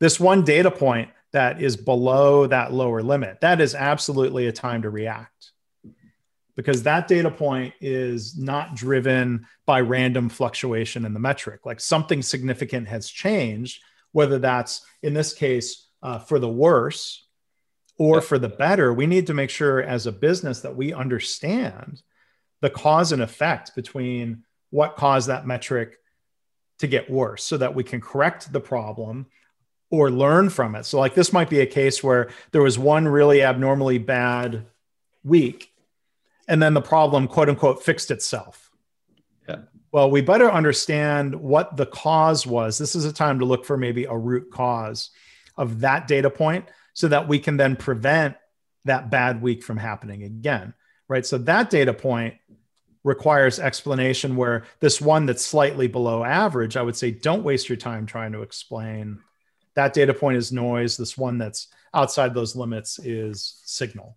[0.00, 4.82] This one data point that is below that lower limit, that is absolutely a time
[4.82, 5.52] to react
[6.56, 11.66] because that data point is not driven by random fluctuation in the metric.
[11.66, 17.23] Like something significant has changed, whether that's in this case uh, for the worse
[17.98, 22.02] or for the better, we need to make sure as a business that we understand
[22.60, 25.98] the cause and effect between what caused that metric
[26.78, 29.26] to get worse so that we can correct the problem
[29.90, 30.84] or learn from it.
[30.84, 34.66] So, like, this might be a case where there was one really abnormally bad
[35.22, 35.70] week,
[36.48, 38.70] and then the problem, quote unquote, fixed itself.
[39.48, 39.58] Yeah.
[39.92, 42.76] Well, we better understand what the cause was.
[42.76, 45.10] This is a time to look for maybe a root cause
[45.56, 48.36] of that data point so that we can then prevent
[48.86, 50.74] that bad week from happening again.
[51.08, 51.26] Right.
[51.26, 52.34] So that data point
[53.02, 57.76] requires explanation where this one that's slightly below average, I would say don't waste your
[57.76, 59.18] time trying to explain
[59.74, 60.96] that data point is noise.
[60.96, 64.16] This one that's outside those limits is signal.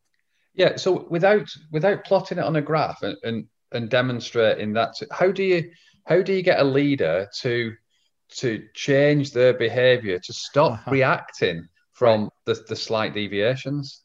[0.53, 0.75] Yeah.
[0.75, 5.43] So without without plotting it on a graph and and, and demonstrating that, how do
[5.43, 5.71] you
[6.05, 7.73] how do you get a leader to
[8.29, 10.91] to change their behavior to stop uh-huh.
[10.91, 12.31] reacting from right.
[12.47, 14.01] The, the slight deviations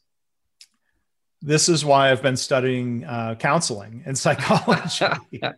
[1.45, 5.05] this is why I've been studying uh, counseling and psychology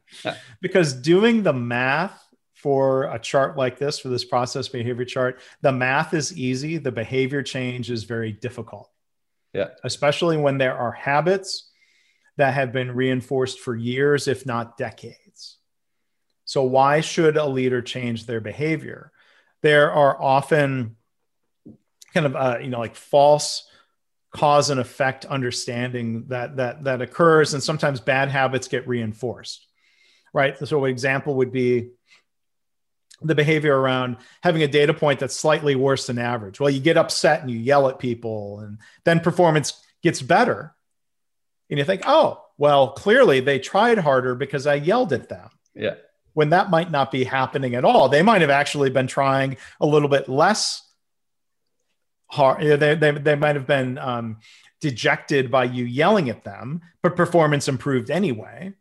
[0.61, 2.19] because doing the math
[2.65, 6.77] for a chart like this, for this process behavior chart, the math is easy.
[6.77, 8.89] The behavior change is very difficult.
[9.53, 9.67] Yeah.
[9.83, 11.69] Especially when there are habits
[12.37, 15.59] that have been reinforced for years, if not decades.
[16.45, 19.11] So, why should a leader change their behavior?
[19.61, 20.95] There are often
[22.15, 23.69] kind of uh, you know like false
[24.31, 29.67] cause and effect understanding that that that occurs and sometimes bad habits get reinforced
[30.35, 30.57] right?
[30.67, 31.91] So an example would be
[33.21, 36.59] the behavior around having a data point that's slightly worse than average.
[36.59, 40.75] Well you get upset and you yell at people and then performance gets better
[41.69, 45.49] and you think oh well clearly they tried harder because i yelled at them.
[45.73, 45.95] Yeah.
[46.33, 48.09] When that might not be happening at all.
[48.09, 50.84] They might have actually been trying a little bit less
[52.27, 52.61] hard.
[52.61, 54.37] They, they, they might have been um,
[54.81, 58.73] dejected by you yelling at them, but performance improved anyway.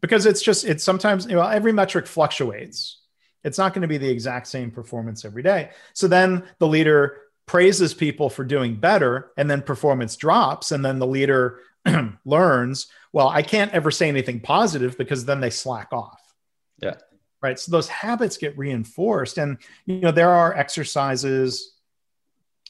[0.00, 3.00] Because it's just, it's sometimes, you know, every metric fluctuates.
[3.44, 5.70] It's not going to be the exact same performance every day.
[5.94, 10.72] So then the leader praises people for doing better, and then performance drops.
[10.72, 11.60] And then the leader
[12.24, 16.20] learns, well, I can't ever say anything positive because then they slack off.
[16.82, 16.96] Yeah.
[17.40, 17.58] Right.
[17.58, 19.38] So those habits get reinforced.
[19.38, 21.74] And, you know, there are exercises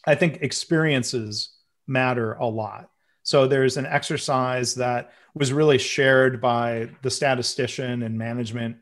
[0.09, 1.51] I think experiences
[1.87, 2.91] matter a lot.
[3.23, 8.79] So there's an exercise that was really shared by the statistician and management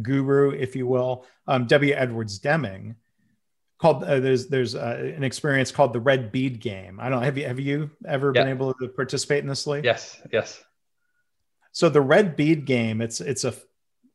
[0.00, 1.92] guru, if you will, um, W.
[1.94, 2.96] Edwards Deming.
[3.78, 6.98] Called uh, there's there's uh, an experience called the red bead game.
[7.00, 7.24] I don't know.
[7.24, 8.42] Have you have you ever yeah.
[8.42, 9.80] been able to participate in this, Lee?
[9.82, 10.62] Yes, yes.
[11.72, 13.54] So the red bead game, it's it's a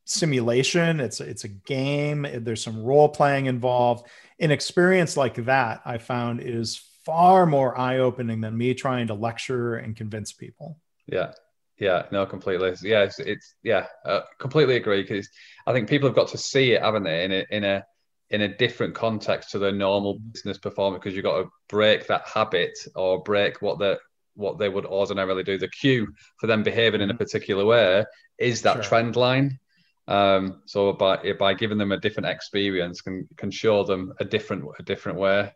[0.05, 0.99] simulation.
[0.99, 2.25] It's it's a game.
[2.31, 4.07] There's some role playing involved.
[4.39, 9.13] An experience like that, I found, is far more eye opening than me trying to
[9.13, 10.79] lecture and convince people.
[11.07, 11.33] Yeah,
[11.79, 12.73] yeah, no, completely.
[12.81, 15.01] Yeah, it's, it's yeah, uh, completely agree.
[15.01, 15.29] Because
[15.67, 17.85] I think people have got to see it, haven't they, in a in a
[18.31, 21.03] in a different context to their normal business performance.
[21.03, 23.99] Because you've got to break that habit or break what the
[24.35, 25.57] what they would ordinarily do.
[25.57, 26.07] The cue
[26.39, 27.23] for them behaving in a mm-hmm.
[27.23, 28.05] particular way
[28.37, 28.83] is that sure.
[28.83, 29.59] trend line.
[30.07, 34.65] Um, so by by giving them a different experience can can show them a different
[34.77, 35.51] a different way.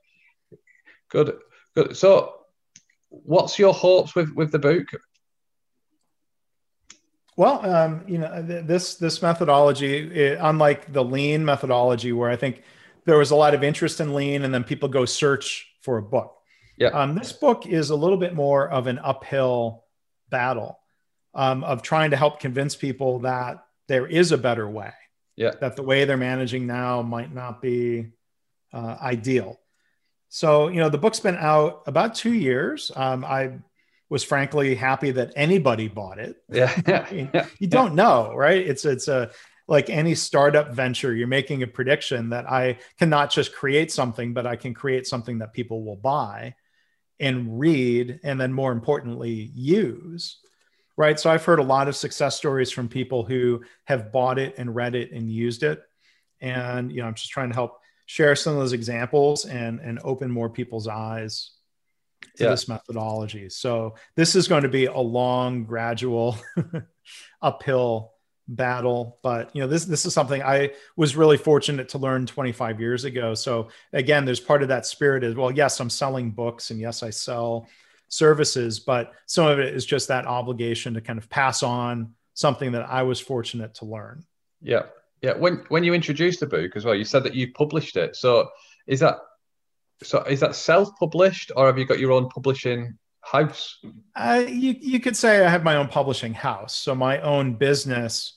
[1.10, 1.38] Good,
[1.76, 1.96] good.
[1.98, 2.36] So,
[3.10, 4.88] what's your hopes with with the book?
[7.36, 12.64] Well, um, you know, this this methodology, it, unlike the lean methodology, where I think
[13.06, 16.02] there was a lot of interest in lean, and then people go search for a
[16.02, 16.36] book.
[16.78, 16.90] Yeah.
[16.90, 19.86] Um, this book is a little bit more of an uphill
[20.30, 20.80] battle
[21.34, 24.94] um, of trying to help convince people that there is a better way.
[25.36, 25.52] Yeah.
[25.60, 28.12] That the way they're managing now might not be
[28.72, 29.60] uh, ideal.
[30.30, 32.92] So, you know, the book's been out about two years.
[32.96, 33.60] Um, I
[34.10, 36.38] was frankly happy that anybody bought it.
[36.50, 36.72] Yeah.
[36.88, 38.66] I mean, you don't know, right?
[38.66, 39.32] It's it's a
[39.68, 44.48] like any startup venture, you're making a prediction that I cannot just create something, but
[44.48, 46.56] I can create something that people will buy
[47.20, 50.40] and read and then more importantly use.
[51.00, 51.18] Right?
[51.18, 54.76] So I've heard a lot of success stories from people who have bought it and
[54.76, 55.82] read it and used it.
[56.42, 60.00] And you know, I'm just trying to help share some of those examples and and
[60.04, 61.52] open more people's eyes
[62.36, 62.50] to yeah.
[62.50, 63.48] this methodology.
[63.48, 66.38] So this is going to be a long, gradual,
[67.42, 68.12] uphill
[68.50, 69.20] battle.
[69.24, 73.06] But you know, this this is something I was really fortunate to learn 25 years
[73.06, 73.36] ago.
[73.36, 77.04] So again, there's part of that spirit is well, yes, I'm selling books and yes,
[77.04, 77.70] I sell
[78.10, 82.74] services, but some of it is just that obligation to kind of pass on something
[82.74, 84.26] that I was fortunate to learn.
[84.62, 84.84] Yeah.
[85.22, 85.34] Yeah.
[85.34, 88.16] When when you introduced the book as well, you said that you published it.
[88.16, 88.50] So
[88.88, 89.18] is that
[90.04, 93.80] so is that self-published or have you got your own publishing house?
[94.16, 96.74] Uh, you, you could say I have my own publishing house.
[96.76, 98.34] So my own business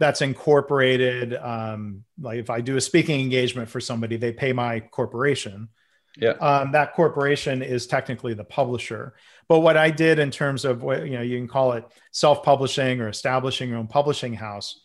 [0.00, 1.34] that's incorporated.
[1.34, 5.68] Um, like if I do a speaking engagement for somebody, they pay my corporation.
[6.16, 6.32] Yeah.
[6.32, 9.14] Um, that corporation is technically the publisher.
[9.48, 13.00] But what I did in terms of what, you know, you can call it self-publishing
[13.00, 14.80] or establishing your own publishing house.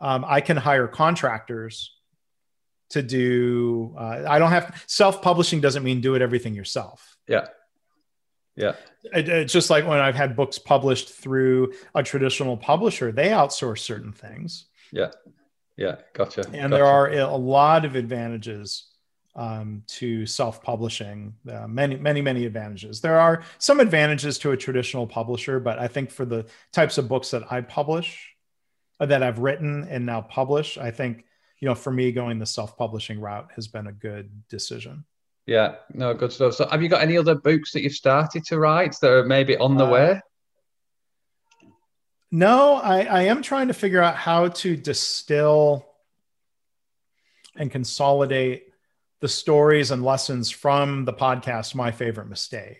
[0.00, 1.92] Um, I can hire contractors
[2.92, 7.46] to do uh, i don't have self-publishing doesn't mean do it everything yourself yeah
[8.54, 8.74] yeah
[9.14, 13.78] it, it's just like when i've had books published through a traditional publisher they outsource
[13.78, 15.10] certain things yeah
[15.76, 16.68] yeah gotcha and gotcha.
[16.68, 18.91] there are a lot of advantages
[19.34, 25.06] um, to self-publishing uh, many many many advantages there are some advantages to a traditional
[25.06, 28.34] publisher but i think for the types of books that i publish
[29.00, 31.24] uh, that i've written and now publish i think
[31.62, 35.04] you know, for me, going the self-publishing route has been a good decision.
[35.46, 36.54] Yeah, no, good stuff.
[36.54, 39.56] So, have you got any other books that you've started to write that are maybe
[39.56, 40.20] on the uh, way?
[42.32, 45.86] No, I, I am trying to figure out how to distill
[47.54, 48.71] and consolidate
[49.22, 52.78] the stories and lessons from the podcast my favorite mistake.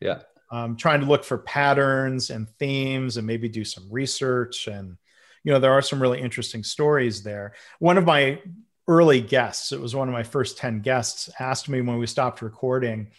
[0.00, 0.22] Yeah.
[0.50, 4.66] I'm trying to look for patterns and themes and maybe do some research.
[4.66, 4.96] And
[5.44, 7.54] you know there are some really interesting stories there.
[7.78, 8.42] One of my
[8.88, 12.42] early guests it was one of my first 10 guests asked me when we stopped
[12.42, 13.12] recording.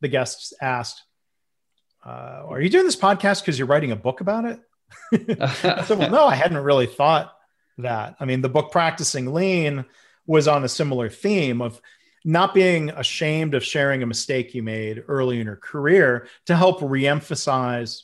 [0.00, 1.02] The guests asked
[2.06, 4.60] uh, are you doing this podcast because you're writing a book about it?
[5.40, 7.32] I said, well no i hadn't really thought
[7.78, 8.14] that.
[8.20, 9.86] I mean the book practicing lean
[10.30, 11.80] was on a similar theme of
[12.24, 16.80] not being ashamed of sharing a mistake you made early in your career to help
[16.80, 18.02] reemphasize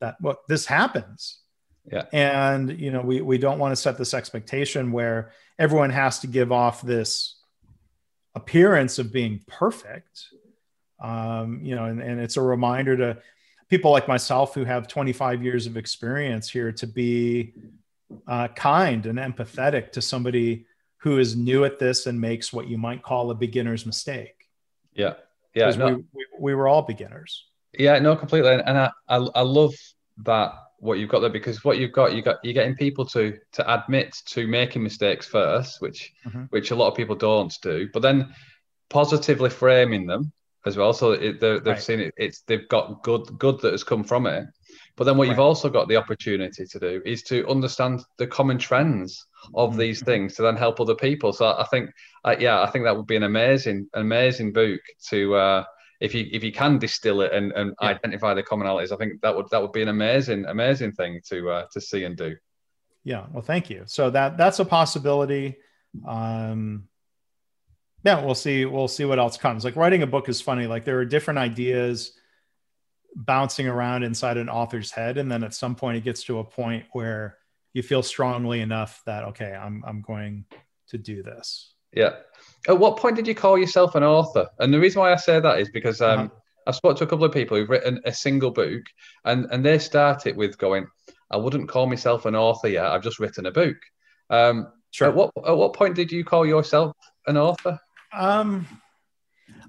[0.00, 1.40] that well this happens
[1.90, 2.04] yeah.
[2.12, 6.26] And you know, we we don't want to set this expectation where everyone has to
[6.26, 7.36] give off this
[8.34, 10.26] appearance of being perfect.
[11.00, 13.18] Um, you know, and, and it's a reminder to
[13.68, 17.54] people like myself who have 25 years of experience here to be
[18.26, 20.66] uh, kind and empathetic to somebody
[21.00, 24.48] who is new at this and makes what you might call a beginner's mistake.
[24.94, 25.14] Yeah.
[25.54, 25.70] Yeah.
[25.70, 25.86] No.
[25.86, 27.46] We, we, we, were all beginners.
[27.78, 28.52] Yeah, no, completely.
[28.52, 29.74] And I, I, I love
[30.18, 33.38] that what you've got there because what you've got you got you're getting people to
[33.52, 36.44] to admit to making mistakes first which mm-hmm.
[36.50, 38.34] which a lot of people don't do but then
[38.88, 40.32] positively framing them
[40.66, 41.82] as well so it, they've right.
[41.82, 44.46] seen it it's they've got good good that has come from it
[45.00, 45.30] but then what right.
[45.30, 49.78] you've also got the opportunity to do is to understand the common trends of mm-hmm.
[49.78, 51.88] these things to then help other people so i think
[52.24, 55.64] uh, yeah i think that would be an amazing amazing book to uh
[56.00, 57.88] if you if you can distill it and, and yeah.
[57.88, 61.50] identify the commonalities, I think that would that would be an amazing amazing thing to
[61.50, 62.36] uh, to see and do.
[63.04, 63.26] Yeah.
[63.32, 63.84] Well, thank you.
[63.86, 65.58] So that that's a possibility.
[66.06, 66.88] Um,
[68.02, 68.64] yeah, we'll see.
[68.64, 69.64] We'll see what else comes.
[69.64, 70.66] Like writing a book is funny.
[70.66, 72.12] Like there are different ideas
[73.14, 76.44] bouncing around inside an author's head, and then at some point it gets to a
[76.44, 77.36] point where
[77.72, 80.44] you feel strongly enough that okay, I'm I'm going
[80.88, 81.74] to do this.
[81.92, 82.16] Yeah.
[82.68, 84.48] At what point did you call yourself an author?
[84.58, 86.28] And the reason why I say that is because um, uh-huh.
[86.66, 88.82] I've spoken to a couple of people who've written a single book,
[89.24, 90.86] and and they start it with going,
[91.30, 92.86] "I wouldn't call myself an author yet.
[92.86, 93.76] I've just written a book."
[94.28, 95.08] Um, sure.
[95.08, 96.96] At what at what point did you call yourself
[97.26, 97.78] an author?
[98.12, 98.66] Um,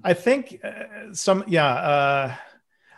[0.04, 1.74] I think uh, some yeah.
[1.74, 2.34] Uh,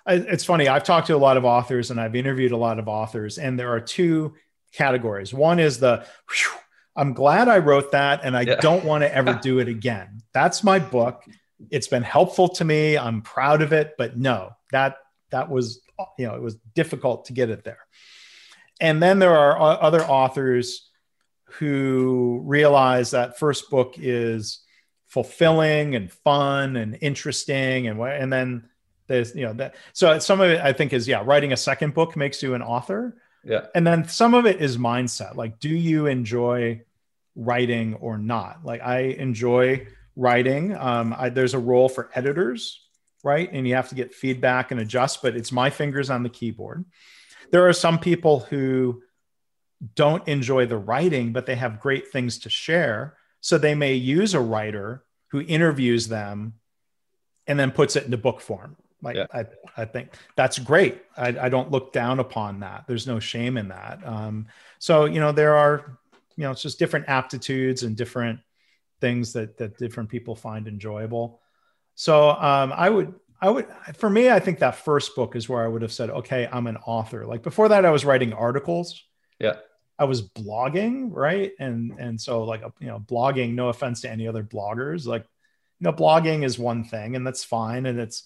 [0.07, 0.69] it's funny.
[0.69, 3.59] I've talked to a lot of authors and I've interviewed a lot of authors, and
[3.59, 4.35] there are two
[4.73, 5.33] categories.
[5.33, 6.59] One is the whew,
[6.97, 8.57] I'm glad I wrote that and I yeah.
[8.57, 10.23] don't want to ever do it again.
[10.33, 11.25] That's my book.
[11.71, 12.99] It's been helpful to me.
[12.99, 14.97] I'm proud of it, but no, that
[15.31, 15.81] that was
[16.19, 17.79] you know, it was difficult to get it there.
[18.81, 20.91] And then there are other authors
[21.59, 24.61] who realize that first book is
[25.07, 28.69] fulfilling and fun and interesting and and then
[29.07, 31.95] there's you know that so some of it I think is yeah writing a second
[31.95, 33.67] book makes you an author yeah.
[33.75, 35.37] And then some of it is mindset.
[35.37, 36.83] Like, do you enjoy
[37.37, 38.65] writing or not?
[38.65, 39.87] Like, I enjoy
[40.17, 40.75] writing.
[40.75, 42.81] Um, I, there's a role for editors,
[43.23, 43.51] right?
[43.53, 46.85] And you have to get feedback and adjust, but it's my fingers on the keyboard.
[47.51, 49.03] There are some people who
[49.95, 53.17] don't enjoy the writing, but they have great things to share.
[53.41, 56.55] So they may use a writer who interviews them
[57.47, 58.77] and then puts it into book form.
[59.05, 59.27] Like yeah.
[59.33, 59.45] I,
[59.77, 61.03] I think that's great.
[61.17, 62.85] I, I don't look down upon that.
[62.89, 64.01] There's no shame in that.
[64.05, 64.47] Um,
[64.79, 65.99] so you know there are,
[66.37, 68.41] you know, it's just different aptitudes and different
[69.01, 71.41] things that that different people find enjoyable.
[71.95, 75.63] So um, I would I would for me I think that first book is where
[75.63, 77.27] I would have said okay I'm an author.
[77.27, 79.03] Like before that I was writing articles.
[79.39, 79.57] Yeah.
[79.97, 81.53] I was blogging, right?
[81.61, 83.55] And and so like you know blogging.
[83.55, 85.25] No offense to any other bloggers, like
[85.79, 88.25] you know blogging is one thing and that's fine and it's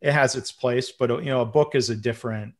[0.00, 2.54] it has its place, but you know, a book is a different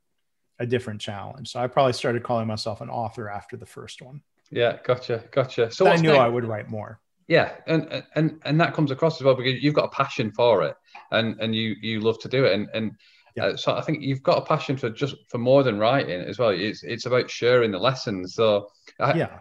[0.58, 1.52] a different challenge.
[1.52, 4.22] So I probably started calling myself an author after the first one.
[4.50, 5.70] Yeah, gotcha, gotcha.
[5.70, 6.20] So I knew next?
[6.20, 7.00] I would write more.
[7.28, 10.62] Yeah, and and and that comes across as well because you've got a passion for
[10.64, 10.74] it,
[11.12, 12.92] and and you you love to do it, and and
[13.36, 13.44] yeah.
[13.46, 16.38] uh, so I think you've got a passion for just for more than writing as
[16.38, 16.50] well.
[16.50, 18.34] It's it's about sharing the lessons.
[18.34, 18.68] So
[18.98, 19.38] yeah,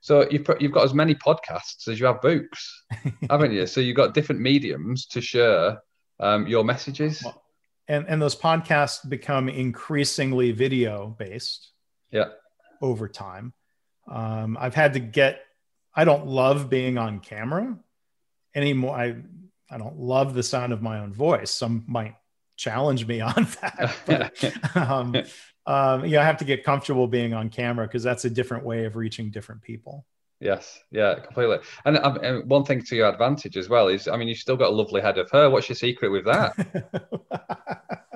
[0.00, 2.84] so you've you've got as many podcasts as you have books,
[3.30, 3.66] haven't you?
[3.66, 5.78] So you've got different mediums to share
[6.20, 7.24] um, your messages.
[7.88, 11.72] And, and those podcasts become increasingly video based.
[12.12, 12.26] Yeah.
[12.80, 13.52] Over time.
[14.08, 15.40] Um, I've had to get,
[15.94, 17.76] I don't love being on camera
[18.54, 18.96] anymore.
[18.96, 19.16] I,
[19.70, 21.50] I don't love the sound of my own voice.
[21.50, 22.14] Some might
[22.56, 23.96] challenge me on that.
[24.06, 25.16] But, um,
[25.66, 28.64] um, you know, I have to get comfortable being on camera because that's a different
[28.64, 30.06] way of reaching different people.
[30.40, 31.58] Yes, yeah, completely.
[31.84, 34.56] And, um, and, one thing to your advantage as well is, I mean, you've still
[34.56, 35.50] got a lovely head of hair.
[35.50, 37.52] What's your secret with that?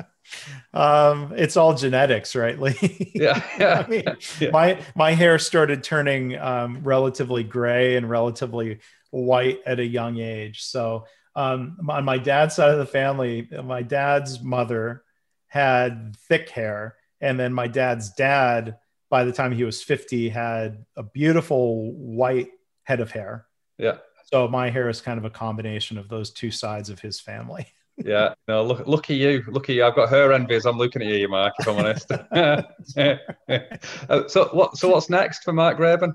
[0.75, 3.11] um, it's all genetics, right, Lee?
[3.14, 3.85] Yeah, yeah.
[3.87, 4.05] I mean,
[4.41, 4.51] yeah.
[4.51, 10.62] my my hair started turning um, relatively gray and relatively white at a young age.
[10.62, 11.05] So
[11.37, 15.05] um, on my dad's side of the family, my dad's mother
[15.47, 18.79] had thick hair, and then my dad's dad
[19.15, 22.49] by the time he was 50 had a beautiful white
[22.83, 23.47] head of hair.
[23.79, 23.99] Yeah.
[24.25, 27.69] So my hair is kind of a combination of those two sides of his family.
[27.97, 28.35] Yeah.
[28.49, 29.45] No look look at you.
[29.47, 29.85] Look at you.
[29.85, 32.11] I've got her envy as i'm looking at you mark if i'm honest.
[32.11, 32.62] Uh,
[34.27, 36.15] so what so what's next for Mark Graban?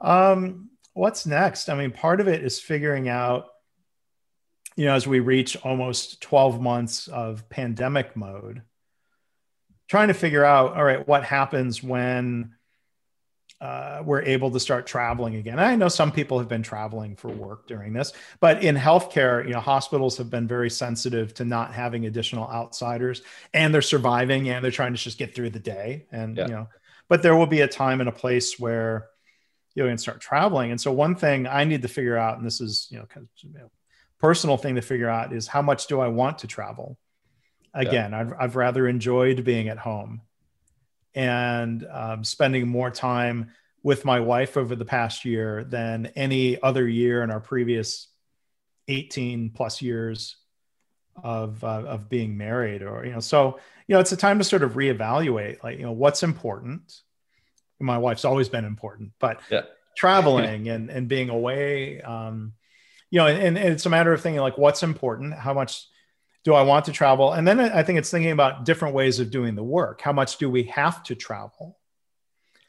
[0.00, 1.68] Um what's next?
[1.68, 3.46] I mean part of it is figuring out
[4.74, 8.62] you know as we reach almost 12 months of pandemic mode
[9.92, 12.54] trying to figure out all right what happens when
[13.60, 15.58] uh, we're able to start traveling again.
[15.58, 19.52] I know some people have been traveling for work during this, but in healthcare, you
[19.52, 23.20] know, hospitals have been very sensitive to not having additional outsiders,
[23.52, 26.06] and they're surviving and they're trying to just get through the day.
[26.10, 26.46] And yeah.
[26.46, 26.68] you know,
[27.10, 29.08] but there will be a time and a place where
[29.74, 30.70] you can start traveling.
[30.70, 33.26] And so one thing I need to figure out, and this is you know, kind
[33.26, 33.70] of, you know
[34.18, 36.96] personal thing to figure out, is how much do I want to travel?
[37.74, 38.20] Again yeah.
[38.20, 40.22] I've, I've rather enjoyed being at home
[41.14, 43.50] and um, spending more time
[43.82, 48.08] with my wife over the past year than any other year in our previous
[48.88, 50.36] 18 plus years
[51.22, 54.44] of uh, of being married or you know so you know it's a time to
[54.44, 57.00] sort of reevaluate like you know what's important
[57.78, 59.62] my wife's always been important but yeah.
[59.96, 62.52] traveling and and being away um
[63.10, 65.86] you know and, and it's a matter of thinking like what's important how much
[66.44, 67.32] do I want to travel?
[67.32, 70.00] And then I think it's thinking about different ways of doing the work.
[70.00, 71.78] How much do we have to travel?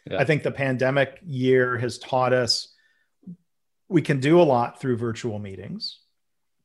[0.09, 0.19] Yeah.
[0.19, 2.69] I think the pandemic year has taught us
[3.89, 5.99] we can do a lot through virtual meetings.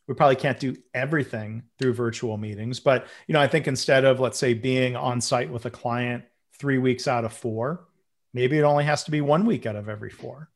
[0.06, 4.20] We probably can't do everything through virtual meetings, but you know, I think instead of
[4.20, 6.24] let's say being on site with a client
[6.58, 7.86] 3 weeks out of 4,
[8.32, 10.48] maybe it only has to be 1 week out of every 4.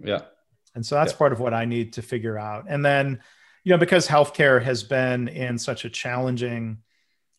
[0.00, 0.22] Yeah.
[0.74, 1.18] And so that's yeah.
[1.18, 2.66] part of what I need to figure out.
[2.68, 3.20] And then,
[3.68, 6.78] you know, because healthcare has been in such a challenging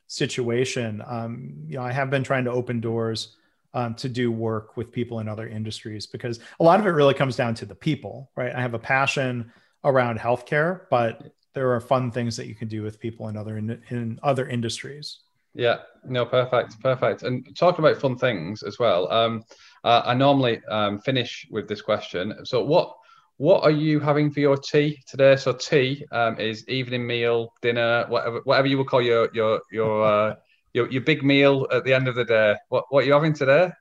[0.06, 3.36] situation, um, you know, I have been trying to open doors
[3.74, 7.16] um, to do work with people in other industries because a lot of it really
[7.16, 8.54] comes down to the people, right?
[8.54, 9.52] I have a passion
[9.84, 13.58] around healthcare, but there are fun things that you can do with people in other
[13.58, 15.22] in, in other industries.
[15.56, 17.24] Yeah, no, perfect, perfect.
[17.24, 19.12] And talking about fun things as well.
[19.12, 19.44] Um,
[19.84, 22.46] uh, I normally um, finish with this question.
[22.46, 22.99] So, what
[23.40, 25.38] what are you having for your tea today?
[25.38, 30.06] So, tea um, is evening meal, dinner, whatever whatever you would call your your your
[30.06, 30.36] uh,
[30.74, 32.58] your, your big meal at the end of the day.
[32.68, 33.72] What what are you having today?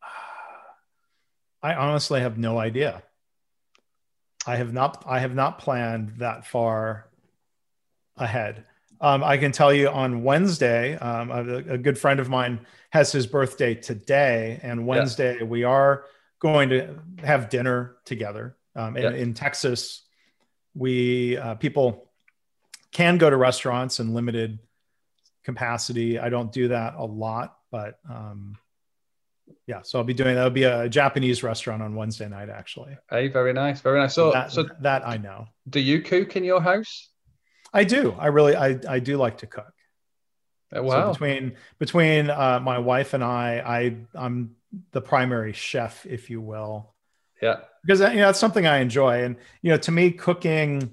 [1.62, 3.02] I honestly have no idea.
[4.46, 7.10] I have not I have not planned that far
[8.16, 8.64] ahead.
[9.00, 13.12] Um, I can tell you on Wednesday, um, a, a, good friend of mine has
[13.12, 15.44] his birthday today, and Wednesday yeah.
[15.44, 16.04] we are
[16.40, 18.56] going to have dinner together.
[18.78, 19.10] Um, in, yeah.
[19.10, 20.02] in, Texas,
[20.74, 22.10] we uh, people
[22.92, 24.58] can go to restaurants in limited
[25.44, 26.18] capacity.
[26.18, 28.56] I don't do that a lot, but um,
[29.66, 30.44] yeah, so I'll be doing that.
[30.44, 32.96] will be a Japanese restaurant on Wednesday night, actually.
[33.10, 34.14] Hey, very nice, very nice.
[34.14, 35.46] So, that, so that I know.
[35.68, 37.08] Do you cook in your house?
[37.72, 38.14] I do.
[38.18, 39.72] I really, I, I do like to cook.
[40.72, 41.06] Oh, wow.
[41.06, 44.56] So between between uh, my wife and I, I I'm
[44.92, 46.94] the primary chef, if you will.
[47.40, 47.60] Yeah.
[47.82, 50.92] Because you know that's something I enjoy, and you know, to me, cooking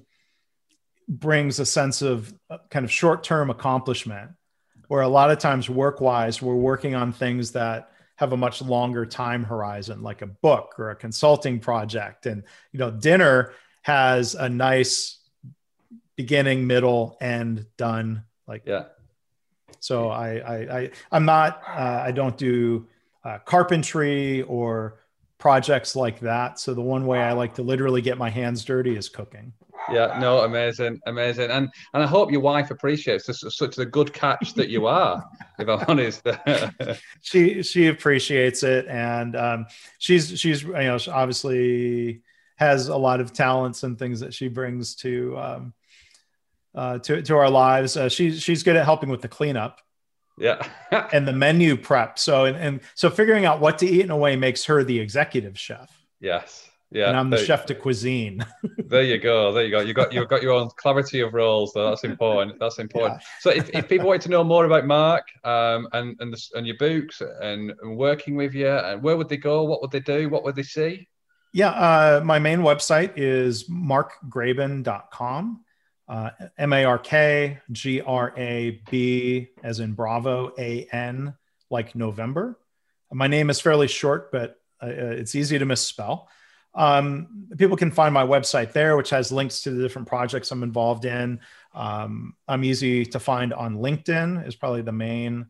[1.08, 4.30] brings a sense of uh, kind of short term accomplishment,
[4.88, 8.62] where a lot of times work wise, we're working on things that have a much
[8.62, 14.34] longer time horizon, like a book or a consulting project, and you know, dinner has
[14.34, 15.18] a nice
[16.16, 18.24] beginning, middle, end, done.
[18.46, 18.84] Like yeah.
[19.80, 22.86] So I I, I I'm not uh, I don't do
[23.24, 25.00] uh, carpentry or
[25.38, 26.58] projects like that.
[26.58, 29.52] So the one way I like to literally get my hands dirty is cooking.
[29.90, 34.12] Yeah, no, amazing, amazing, and and I hope your wife appreciates this, such a good
[34.12, 35.24] catch that you are.
[35.58, 36.26] if I'm honest,
[37.20, 39.66] she she appreciates it, and um,
[39.98, 42.22] she's she's you know obviously
[42.56, 45.74] has a lot of talents and things that she brings to um,
[46.74, 47.96] uh, to to our lives.
[47.96, 49.80] Uh, she's she's good at helping with the cleanup.
[50.38, 50.66] Yeah.
[51.12, 52.18] and the menu prep.
[52.18, 54.98] So and, and so figuring out what to eat in a way makes her the
[54.98, 55.90] executive chef.
[56.20, 56.68] Yes.
[56.92, 57.08] Yeah.
[57.08, 58.46] And I'm the there, chef de cuisine.
[58.78, 59.52] there you go.
[59.52, 59.80] There you go.
[59.80, 61.90] You got you've got your own clarity of roles, though.
[61.90, 62.60] That's important.
[62.60, 63.20] That's important.
[63.20, 63.26] Yeah.
[63.40, 66.66] So if, if people want to know more about Mark um, and and the, and
[66.66, 69.64] your books and, and working with you, and where would they go?
[69.64, 70.28] What would they do?
[70.28, 71.08] What would they see?
[71.52, 75.64] Yeah, uh, my main website is markgraban.com
[76.08, 81.34] uh, M A R K G R A B as in Bravo A N
[81.70, 82.58] like November.
[83.12, 86.28] My name is fairly short, but uh, it's easy to misspell.
[86.74, 90.62] Um, people can find my website there, which has links to the different projects I'm
[90.62, 91.40] involved in.
[91.74, 95.46] Um, I'm easy to find on LinkedIn, is probably the main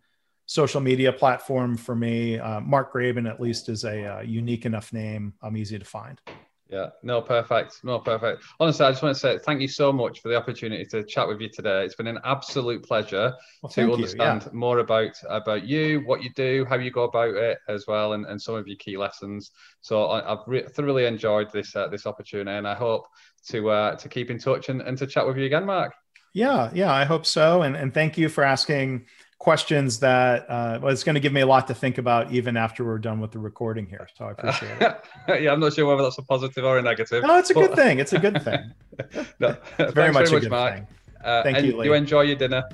[0.47, 2.39] social media platform for me.
[2.39, 5.35] Uh, Mark Graban, at least, is a uh, unique enough name.
[5.43, 6.21] I'm easy to find.
[6.69, 7.85] Yeah, no, perfect.
[7.85, 8.43] No, perfect.
[8.59, 11.29] Honestly, I just want to say thank you so much for the opportunity to chat
[11.29, 11.85] with you today.
[11.85, 14.53] It's been an absolute pleasure well, to understand yeah.
[14.53, 18.27] more about about you, what you do, how you go about it as well, and,
[18.27, 19.53] and some of your key lessons.
[19.81, 23.07] So I, have re- thoroughly enjoyed this uh, this opportunity, and I hope
[23.51, 25.95] to uh, to keep in touch and, and to chat with you again, Mark.
[26.35, 27.63] Yeah, yeah, I hope so.
[27.63, 29.07] And and thank you for asking
[29.39, 32.57] questions that uh, well, it's going to give me a lot to think about even
[32.57, 34.09] after we're done with the recording here.
[34.17, 35.05] So I appreciate it.
[35.43, 37.23] yeah, I'm not sure whether that's a positive or a negative.
[37.23, 37.69] No, it's a but...
[37.69, 37.99] good thing.
[37.99, 38.73] It's a good thing.
[39.41, 40.75] no, it's very much very a good Mark.
[40.75, 40.87] thing.
[41.25, 41.77] Uh, Thank you.
[41.77, 41.87] Lee.
[41.87, 42.65] You enjoy your dinner.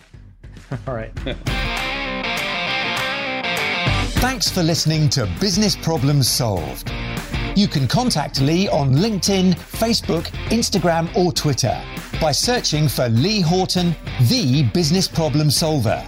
[0.87, 1.13] All right.
[4.21, 6.93] Thanks for listening to Business Problems Solved.
[7.55, 11.79] You can contact Lee on LinkedIn, Facebook, Instagram, or Twitter
[12.19, 13.95] by searching for Lee Horton,
[14.31, 16.03] the business problem solver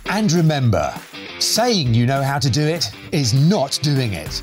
[0.07, 0.93] And remember,
[1.39, 4.43] saying you know how to do it is not doing it.